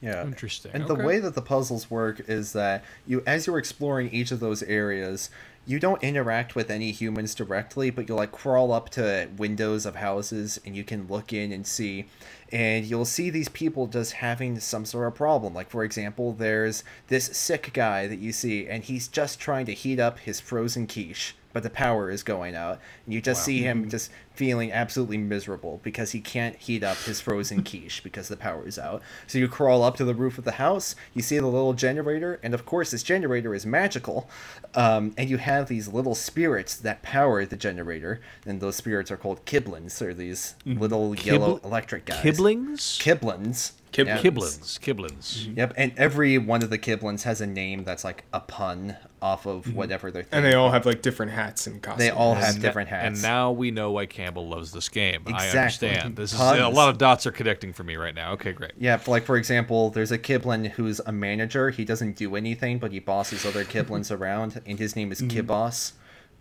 [0.00, 0.22] Yeah.
[0.24, 0.72] Interesting.
[0.74, 0.94] And Okay.
[0.94, 4.62] the way that the puzzles work is that you as you're exploring each of those
[4.62, 5.30] areas,
[5.68, 9.96] you don't interact with any humans directly, but you'll like crawl up to windows of
[9.96, 12.06] houses and you can look in and see
[12.52, 15.54] and you'll see these people just having some sort of problem.
[15.54, 19.72] Like for example, there's this sick guy that you see and he's just trying to
[19.74, 22.78] heat up his frozen quiche, but the power is going out.
[23.06, 27.18] And you just see him just feeling absolutely miserable because he can't heat up his
[27.18, 29.00] frozen quiche because the power is out.
[29.26, 32.38] So you crawl up to the roof of the house, you see the little generator,
[32.42, 34.28] and of course, this generator is magical.
[34.74, 39.16] Um, and you have these little spirits that power the generator, and those spirits are
[39.16, 42.22] called kiblins, or these little yellow electric guys.
[42.22, 42.98] Kiblings.
[43.00, 43.72] Kiblins.
[43.92, 44.06] Kiblins.
[44.06, 44.18] Yeah.
[44.18, 44.78] Kiblins.
[44.80, 45.38] Kiblins.
[45.38, 45.58] Mm-hmm.
[45.58, 49.46] Yep, and every one of the kiblins has a name that's like a pun off
[49.46, 49.74] of mm-hmm.
[49.74, 50.26] whatever they're.
[50.32, 52.96] and they all have like different hats and costumes They all have And different na-
[52.96, 53.06] hats.
[53.06, 55.22] And now we know why Campbell loves this game.
[55.26, 56.16] I understand.
[56.16, 58.32] This is a lot of dots are connecting for me right now.
[58.32, 58.72] Okay, great.
[58.78, 61.70] Yeah, like for example, there's a Kiblin who's a manager.
[61.70, 65.38] He doesn't do anything, but he bosses other Kiblins around, and his name is mm-hmm.
[65.38, 65.92] Kibos.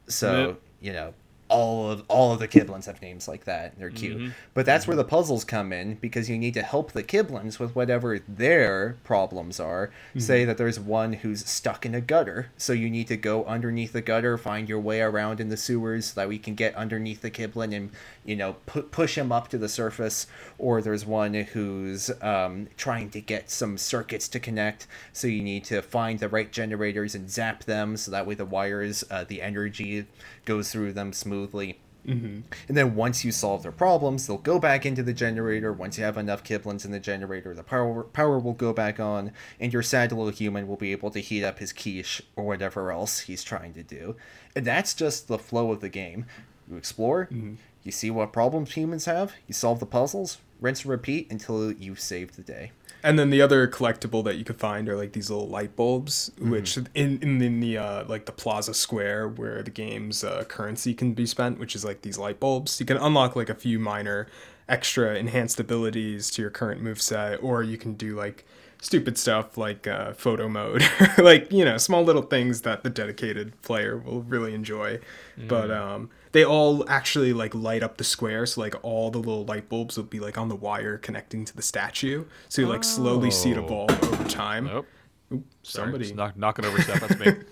[0.08, 0.62] So Yep.
[0.82, 1.14] you know,
[1.56, 3.80] all of all of the Kiblins have names like that.
[3.80, 4.18] They're cute.
[4.54, 7.74] But that's where the puzzles come in because you need to help the Kiblins with
[7.76, 9.90] whatever their problems are.
[10.18, 13.94] Say that there's one who's stuck in a gutter, so you need to go underneath
[13.94, 17.22] the gutter, find your way around in the sewers so that we can get underneath
[17.22, 17.90] the Kiblin and
[18.26, 20.28] you know pu- push him up to the surface.
[20.58, 25.64] Or there's one who's um, trying to get some circuits to connect, so you need
[25.66, 29.42] to find the right generators and zap them so that way the wires, uh, the
[29.42, 30.06] energy
[30.44, 31.80] goes through them smoothly smoothly.
[32.08, 32.42] Mm-hmm.
[32.68, 35.74] And then once you solve their problems, they'll go back into the generator.
[35.74, 39.32] Once you have enough Kiblins in the generator, the power power will go back on,
[39.60, 42.92] and your sad little human will be able to heat up his quiche or whatever
[42.92, 44.16] else he's trying to do.
[44.56, 46.28] And that's just the flow of the game.
[46.70, 47.56] You explore, mm-hmm.
[47.84, 51.96] you see what problems humans have, you solve the puzzles, rinse and repeat until you
[51.96, 52.72] save the day.
[53.06, 56.32] And then the other collectible that you could find are like these little light bulbs,
[56.40, 60.96] which in in, in the uh, like the Plaza Square where the game's uh, currency
[60.96, 62.80] can be spent, which is like these light bulbs.
[62.80, 64.28] You can unlock like a few minor
[64.68, 68.44] extra enhanced abilities to your current move set, or you can do like
[68.82, 70.84] stupid stuff like uh, photo mode,
[71.20, 75.00] like you know small little things that the dedicated player will really enjoy.
[75.48, 79.46] But um, they all actually like light up the square, so like all the little
[79.46, 82.84] light bulbs will be like on the wire connecting to the statue, so you like
[82.84, 83.64] slowly see it Oh.
[83.64, 84.66] evolve over time.
[84.66, 84.86] Nope.
[85.34, 86.14] Oop, somebody.
[86.14, 87.00] knock, knocking over stuff.
[87.00, 87.28] That's me.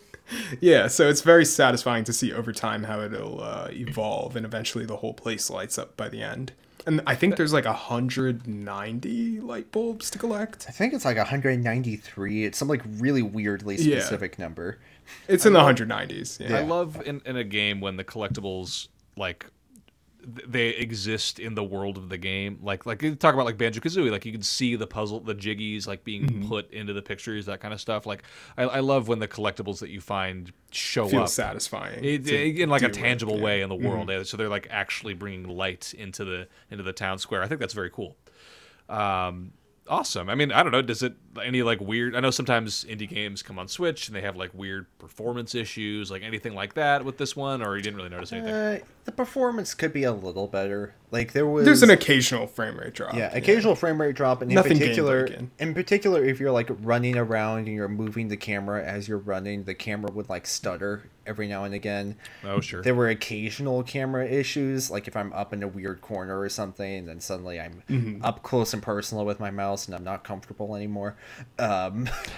[0.61, 4.85] Yeah, so it's very satisfying to see over time how it'll uh, evolve, and eventually
[4.85, 6.53] the whole place lights up by the end.
[6.85, 10.65] And I think there's like 190 light bulbs to collect.
[10.67, 12.45] I think it's like 193.
[12.45, 13.99] It's some like really weirdly Yeah.
[13.99, 14.79] specific number.
[15.27, 16.39] It's in the 190s.
[16.39, 16.57] Yeah.
[16.57, 19.51] I love in, in a game when the collectibles like th-
[20.25, 22.59] they exist in the world of the game.
[22.61, 25.35] Like like you talk about like Banjo Kazooie, like you can see the puzzle, the
[25.35, 26.47] jiggies like being Mm-hmm.
[26.47, 28.05] put into the pictures, that kind of stuff.
[28.05, 28.23] Like
[28.57, 31.29] I, I love when the collectibles that you find show Feels up.
[31.29, 32.03] satisfying.
[32.03, 33.37] It, to in like a it, tangible yeah.
[33.37, 33.45] Mm-hmm.
[33.45, 36.93] way in the world, yeah, so they're like actually bringing light into the into the
[36.93, 37.43] town square.
[37.43, 38.15] I think that's very cool.
[38.89, 39.53] Um,
[39.87, 40.29] awesome.
[40.29, 40.81] I mean, I don't know.
[40.81, 42.15] Does it any like weird?
[42.15, 46.11] I know sometimes indie games come on Switch and they have like weird performance issues,
[46.11, 48.53] like anything like that with this one, or you didn't really notice anything.
[48.53, 50.95] Uh, the performance could be a little better.
[51.11, 53.13] Like there was There's an occasional frame rate drop.
[53.13, 55.29] yeah, occasional frame rate drop, and in Nothing particular,
[55.59, 59.63] in particular, if you're like running around and you're moving the camera as you're running,
[59.65, 62.15] the camera would like stutter every now and again.
[62.43, 62.81] Oh, sure.
[62.81, 66.99] There were occasional camera issues, like if I'm up in a weird corner or something,
[66.99, 68.23] and then suddenly I'm Mm-hmm.
[68.25, 71.15] up close and personal with my mouse, and I'm not comfortable anymore.
[71.59, 72.09] Um,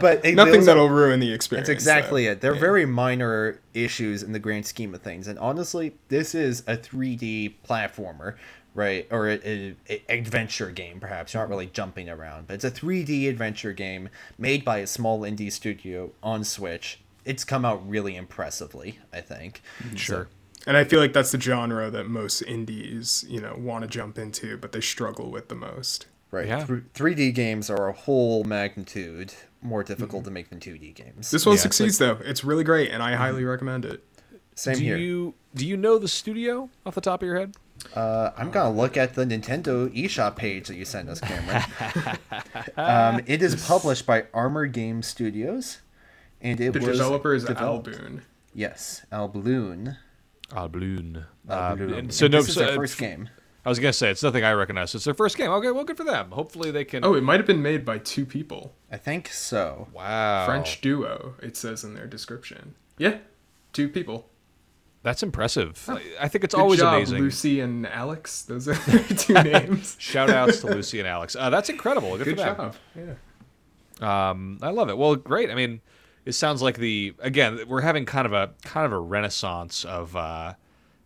[0.00, 1.68] but it- Nothing that'll ruin the experience.
[1.68, 2.32] That's exactly though.
[2.32, 2.40] it.
[2.40, 5.26] They're very minor issues in the grand scheme of things.
[5.28, 8.36] And honestly, this is a 3D platformer,
[8.74, 9.06] right?
[9.10, 9.76] Or an
[10.08, 11.34] adventure game, perhaps.
[11.34, 14.08] You're not really jumping around, but it's a 3D adventure game
[14.38, 17.00] made by a small indie studio on Switch.
[17.24, 19.62] It's come out really impressively, I think.
[19.94, 20.28] Sure.
[20.66, 24.16] And I feel like that's the genre that most indies, you know, want to jump
[24.18, 26.06] into, but they struggle with the most.
[26.32, 26.48] Right.
[26.48, 26.64] Yeah.
[26.64, 31.30] Thr- 3D games are a whole magnitude more difficult to make than 2D games.
[31.30, 32.18] This one Yeah, it's succeeds though.
[32.24, 34.02] It's really great, and I highly recommend it.
[34.56, 34.96] Same Do here.
[34.96, 37.54] you do you know the studio off the top of your head?
[37.94, 41.62] Uh, I'm gonna look at the Nintendo eShop page that you sent us, Cameron.
[42.76, 45.80] um, it is published by Armor Game Studios,
[46.40, 48.22] and it The was developer is developed- Alboon.
[48.54, 49.96] Yes, Alblune.
[50.50, 51.24] Balloon.
[51.48, 51.98] Alblune.
[51.98, 53.30] and so And no, this is so, their uh, first game.
[53.64, 54.94] I was gonna say it's nothing I recognize.
[54.94, 55.50] It's their first game.
[55.50, 56.30] Okay, well, good for them.
[56.32, 57.04] Hopefully they can.
[57.04, 58.74] Oh, it might have been made by two people.
[58.90, 59.88] I think so.
[59.92, 62.74] wow, French duo, it says in their description.
[62.98, 63.18] Yeah,
[63.72, 64.28] two people.
[65.04, 65.88] That's impressive.
[66.20, 67.18] I think it's Good always job, amazing.
[67.18, 68.42] Lucy and Alex.
[68.42, 68.74] Those are
[69.16, 69.96] two names.
[69.98, 71.34] Shout outs to Lucy and Alex.
[71.34, 72.16] Uh, that's incredible.
[72.18, 72.56] Good, Good for them.
[72.56, 72.76] job.
[74.00, 74.30] Yeah.
[74.30, 74.98] Um, I love it.
[74.98, 75.50] Well, great.
[75.50, 75.80] I mean,
[76.24, 80.14] it sounds like the again we're having kind of a kind of a renaissance of
[80.16, 80.54] uh,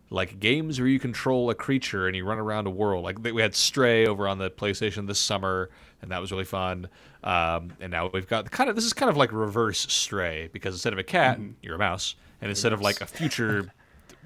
[0.09, 3.03] like games where you control a creature and you run around a world.
[3.03, 5.69] Like we had Stray over on the PlayStation this summer,
[6.01, 6.87] and that was really fun.
[7.23, 10.73] Um, and now we've got kind of this is kind of like reverse Stray because
[10.75, 11.51] instead of a cat, Mm-hmm.
[11.61, 13.71] you're a mouse, and instead of like a future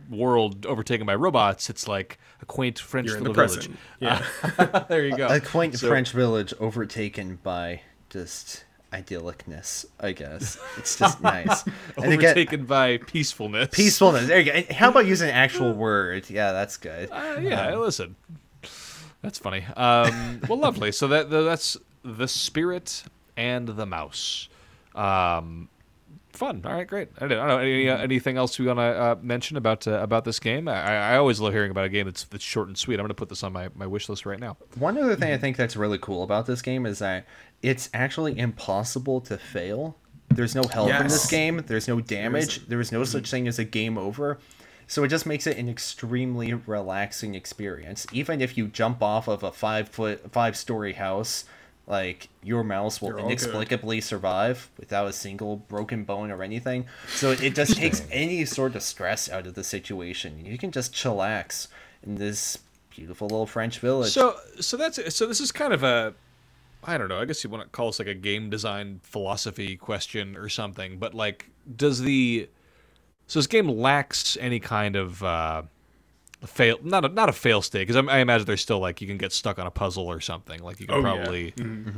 [0.10, 3.70] world overtaken by robots, it's like a quaint French You're in the little village.
[4.00, 4.26] present.
[4.60, 4.84] Yeah.
[4.90, 5.28] there you go.
[5.28, 10.58] A quaint So- French village overtaken by just idyllicness, I guess.
[10.78, 11.64] It's just nice.
[11.98, 13.70] and again, overtaken by peacefulness.
[13.72, 14.28] peacefulness.
[14.28, 14.74] There you go.
[14.74, 16.30] How about using an actual word?
[16.30, 17.10] Yeah, that's good.
[17.12, 18.16] Uh, yeah, listen.
[19.22, 19.66] That's funny.
[19.76, 20.92] Um, well, lovely.
[20.92, 23.04] So that that's the spirit
[23.38, 24.50] and the mouse.
[24.96, 25.70] Um,
[26.34, 26.64] fun.
[26.66, 27.10] All right, great.
[27.20, 30.26] I don't know any, uh, anything else we want to uh, mention about uh, about
[30.26, 30.68] this game.
[30.68, 32.96] I, I always love hearing about a game that's that's short and sweet.
[32.96, 34.58] I'm going to put this on my, my wish list right now.
[34.76, 37.26] One other thing I think that's really cool about this game is that
[37.62, 39.96] it's actually impossible to fail.
[40.30, 41.64] There's no health in this game.
[41.68, 42.68] There's no damage.
[42.68, 43.32] There is no such mm-hmm.
[43.32, 44.40] thing as a game over.
[44.88, 48.06] So it just makes it an extremely relaxing experience.
[48.12, 51.46] Even if you jump off of a five foot, five story house,
[51.88, 53.26] like your mouse will You're good.
[53.28, 56.86] inexplicably survive without a single broken bone or anything.
[57.08, 60.46] So it just takes any sort of stress out of the situation.
[60.46, 61.68] You can just chillax
[62.04, 62.58] in this
[62.90, 64.12] beautiful little French village.
[64.12, 66.14] So so that's so this is kind of a
[66.84, 67.20] I don't know.
[67.20, 70.98] I guess you want to call this like a game design philosophy question or something.
[70.98, 72.50] But like, does the
[73.28, 75.64] So this game lacks any kind of uh,
[76.46, 79.08] fail, not a, not a fail state, because I, I imagine there's still like you
[79.08, 80.62] can get stuck on a puzzle or something.
[80.64, 81.24] Like you can Oh, yeah.
[81.24, 81.54] probably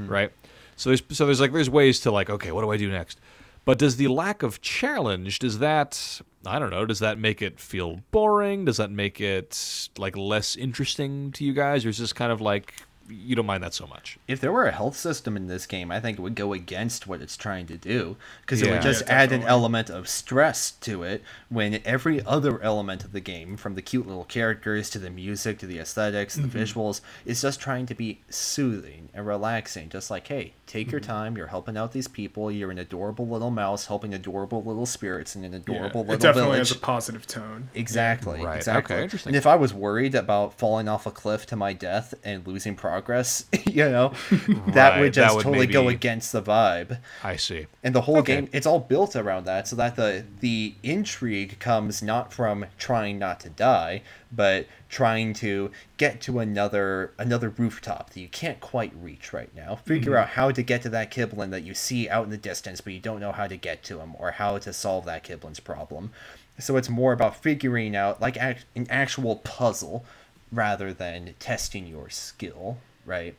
[0.07, 0.31] right.
[0.75, 3.19] So there's so there's like there's ways to like okay, what do I do next?
[3.65, 7.57] But does the lack of challenge does that I don't know, does that make it
[7.59, 8.65] feel boring?
[8.65, 12.41] Does that make it like less interesting to you guys, or is this kind of
[12.41, 12.73] like
[13.09, 14.17] you don't mind that so much?
[14.27, 17.07] If there were a health system in this game, I think it would go against
[17.07, 20.71] what it's trying to do because it would just Yeah, add an element of stress
[20.81, 24.99] to it when every other element of the game, from the cute little characters to
[24.99, 26.57] the music to the esthetics the mm-hmm.
[26.57, 29.89] visuals, is just trying to be soothing and relaxing.
[29.89, 31.11] Just like, hey, take your mm-hmm.
[31.11, 31.37] time.
[31.37, 32.51] You're helping out these people.
[32.51, 36.07] You're an adorable little mouse helping adorable little spirits in an adorable Yeah, adorable it
[36.07, 36.69] little definitely village.
[36.69, 37.69] has a positive tone.
[37.73, 38.43] Exactly.
[38.43, 38.95] Right, Exactly.
[38.95, 39.29] okay, interesting.
[39.31, 42.75] And if I was worried about falling off a cliff to my death and losing
[42.93, 44.13] progress, you know,
[44.67, 46.99] that Right, would that just would totally go against the vibe.
[47.23, 47.65] I see.
[47.83, 48.35] And the whole Okay.
[48.35, 53.17] game, it's all built around that, so that the the intrigue comes not from trying
[53.17, 58.93] not to die, but trying to get to another another rooftop that you can't quite
[59.01, 59.75] reach right now.
[59.75, 60.21] Figure mm-hmm.
[60.21, 62.93] out how to get to that Kiblin that you see out in the distance, but
[62.93, 66.11] you don't know how to get to him or how to solve that Kiblin's problem.
[66.59, 70.05] So it's more about figuring out like act, an actual puzzle
[70.53, 73.35] rather than testing your skill, right?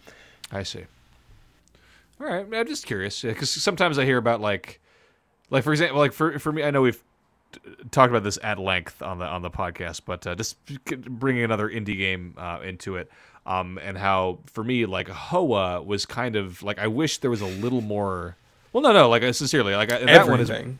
[0.50, 0.84] I see.
[2.20, 4.80] All right, I'm just curious because sometimes I hear about like,
[5.50, 7.02] like for example, like for for me, I know we've
[7.90, 10.56] talked about this at length on the on the podcast, but uh, just
[11.04, 13.10] bringing another indie game uh, into it,
[13.46, 17.40] um, and how for me like Hoa was kind of like I wish there was
[17.40, 18.36] a little more.
[18.72, 20.78] Well, no, no, like uh, sincerely, like I, that one is Everything.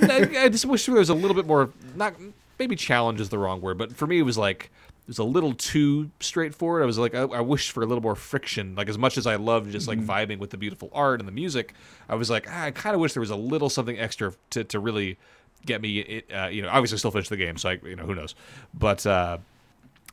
[0.38, 1.70] I, I just wish there was a little bit more.
[1.94, 2.14] Not
[2.58, 4.70] maybe challenge is the wrong word, but for me it was like
[5.06, 6.82] it was a little too straightforward.
[6.82, 8.74] I was like I, I wish for a little more friction.
[8.74, 11.32] Like as much as I loved just like vibing with the beautiful art and the
[11.32, 11.74] music,
[12.08, 14.64] I was like ah, I kind of wish there was a little something extra to
[14.64, 15.16] to really
[15.64, 15.98] get me.
[16.00, 18.34] it- Uh, you know, obviously still finish the game, so I you know who knows,
[18.74, 19.38] but uh,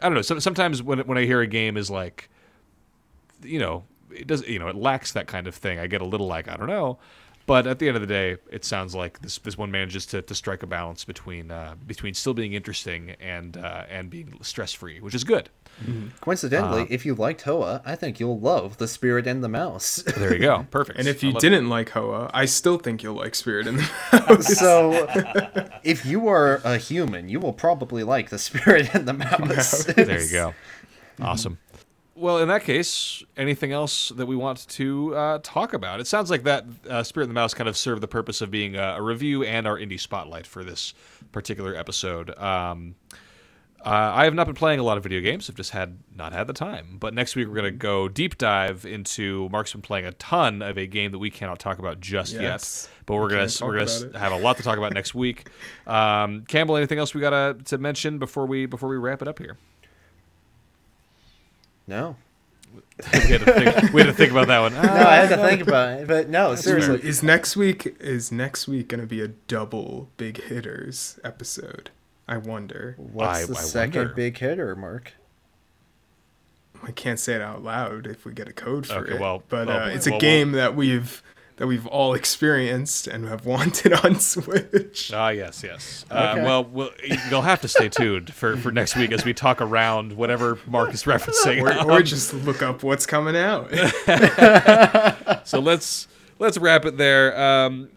[0.02, 0.22] I don't know.
[0.22, 2.30] So, sometimes when when I hear a game is like
[3.44, 5.80] you know, it does you know, it lacks that kind of thing.
[5.80, 6.98] I get a little like, I don't know.
[7.46, 10.22] But at the end of the day, it sounds like this this one manages to,
[10.22, 14.72] to strike a balance between uh, between still being interesting and uh, and being stress
[14.72, 15.50] free, which is good.
[16.22, 20.04] Coincidentally, Uh, if you liked Hoa, I think you'll love The Spirit and the Mouse.
[20.18, 21.00] There you go, perfect.
[21.00, 23.90] And if you didn't like Hoa, I still think you'll like Spirit and the
[24.28, 24.48] Mouse.
[24.58, 25.08] so,
[25.84, 29.84] if you are a human, you will probably like The Spirit and the Mouse.
[29.86, 30.54] there you go,
[31.20, 31.58] awesome.
[32.24, 36.00] Well, in that case, anything else that we want to uh, talk about?
[36.00, 38.50] It sounds like that uh, Spirit of the Mouse kind of served the purpose of
[38.50, 40.94] being a, a review and our indie spotlight for this
[41.34, 42.30] particular episode.
[42.40, 42.96] Um,
[43.86, 45.50] Uh, I have not been playing a lot of video games.
[45.50, 46.96] I've just had not had the time.
[46.98, 49.50] But next week we're going to go deep dive into.
[49.50, 52.88] Marc's been playing a ton of a game that we cannot talk about just Yes.
[52.88, 53.06] yet.
[53.06, 55.50] But we're We gonna we're gonna have a lot to talk about next week.
[55.86, 59.38] Um, Campbell, anything else we gotta to mention before we before we wrap it up
[59.40, 59.58] here?
[61.88, 62.16] No.
[62.74, 62.82] we,
[63.20, 64.74] had to think, we had to think about that one.
[64.74, 66.08] No, I had to think about it.
[66.08, 67.02] But no, seriously.
[67.08, 71.92] is next week is next week going to be a double big hitters episode?
[72.28, 72.96] I wonder.
[72.98, 74.14] What's I- the I second wonder.
[74.16, 75.14] big hitter, Marc?
[76.86, 79.20] I can't say it out loud if we get a code for Okay, it.
[79.22, 81.22] well- but well, uh, it's well, a well- game that we've
[81.58, 85.12] that we've all experienced and have wanted on Switch.
[85.14, 86.06] Ah, yes, yes.
[86.10, 86.44] Um, Okay.
[86.44, 86.90] well, we'll,
[87.30, 90.94] you'll have to stay tuned for, for next week as we talk around whatever Marc
[90.94, 91.62] is referencing.
[91.62, 93.70] or, or just look up what's coming out.
[95.48, 96.08] so let's
[96.40, 97.38] let's wrap it there.
[97.40, 97.90] Um,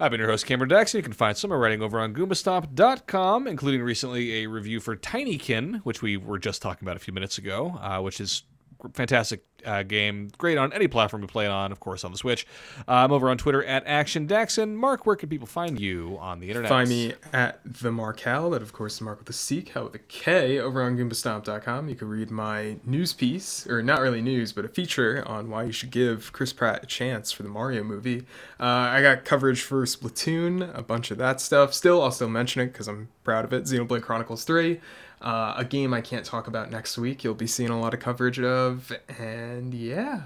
[0.00, 0.94] I've been your host, Cameron Daxon.
[0.94, 4.96] You can find some of my writing over on GoombaStomp.com, including recently a review for
[4.96, 8.53] Tinykin, which we were just talking about a few minutes ago, uh, which is a
[8.92, 10.30] fantastic uh, game.
[10.38, 12.46] Great on any platform you play it on, of course, on the Switch.
[12.86, 14.74] Uh, I'm over on Twitter at ActionDaxon.
[14.74, 16.68] Marc, where can people find you on the internet?
[16.68, 19.94] Find me at the Markel, that of course is Marc with a C, Cal with
[19.94, 21.88] a K, over on GoombaStomp.com.
[21.88, 25.64] You can read my news piece, or not really news, but a feature on why
[25.64, 28.20] you should give Chris Pratt a chance for the Mario movie.
[28.60, 31.74] Uh, I got coverage for Splatoon, a bunch of that stuff.
[31.74, 33.64] Still, I'll still mention it because I'm proud of it.
[33.64, 34.80] Xenoblade Chronicles 3.
[35.24, 37.24] Uh, a game I can't talk about next week.
[37.24, 40.24] You'll be seeing a lot of coverage of, and yeah.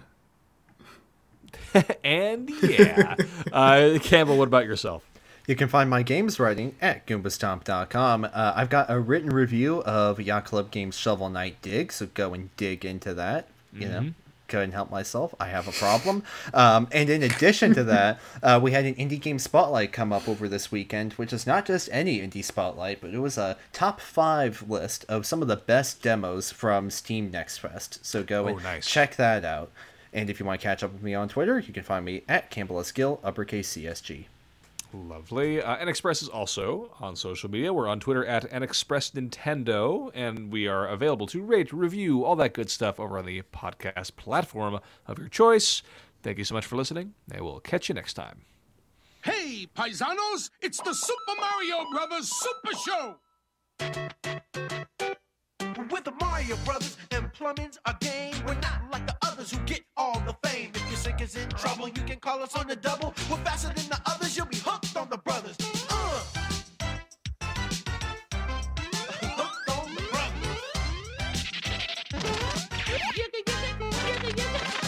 [2.05, 3.15] and yeah.
[3.53, 5.05] uh, Campbell, what about yourself?
[5.47, 8.25] You can find my games writing at goombastomp.com.
[8.25, 12.35] Uh, I've got a written review of Yacht Club Games Shovel Knight Dig, so go
[12.35, 13.47] and dig into that.
[13.73, 14.11] You know,
[14.49, 15.35] couldn't help myself.
[15.39, 16.23] I have a problem.
[16.53, 20.29] Um, and in addition to that, uh, we had an indie game spotlight come up
[20.29, 24.01] over this weekend, which is not just any indie spotlight, but it was a top
[24.01, 28.05] five list of some of the best demos from Steam Next Fest.
[28.05, 28.87] So go Oh, and nice.
[28.87, 29.71] check that out.
[30.13, 32.23] And if you want to catch up with me on Twitter, you can find me
[32.29, 32.93] at Campbell S.
[32.93, 34.25] Gill, uppercase CSG.
[34.93, 35.61] Lovely.
[35.61, 37.73] Uh, NXpress is also on social media.
[37.73, 42.55] We're on Twitter at NXpress Nintendo, and we are available to rate, review, all that
[42.55, 45.83] good stuff over on the podcast platform of your choice.
[46.23, 48.43] Thank you so much for listening, and we'll catch you next time.
[49.23, 53.17] Hey, paisanos, it's the Super Mario Brothers Super Show!
[55.91, 58.35] With the Mario Brothers and plumbing's a game.
[58.47, 60.71] We're not like the others who get all the fame.
[60.75, 63.15] If your sink is in trouble, you can call us on the double.
[63.31, 65.57] We're faster than the others, you'll be hooked on the brothers.
[65.91, 66.23] Uh.
[69.23, 70.63] Hooked on the brothers.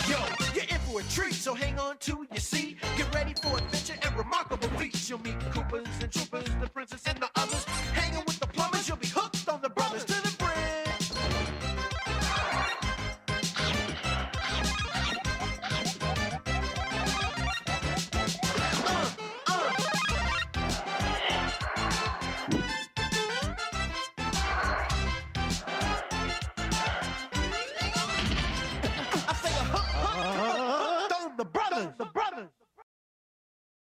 [0.09, 0.19] Yo,
[0.55, 2.79] you're in for a treat, so hang on to your seat.
[2.97, 5.09] Get ready for adventure and remarkable feats.
[5.09, 7.21] You'll meet Koopas and Troopas, the princess and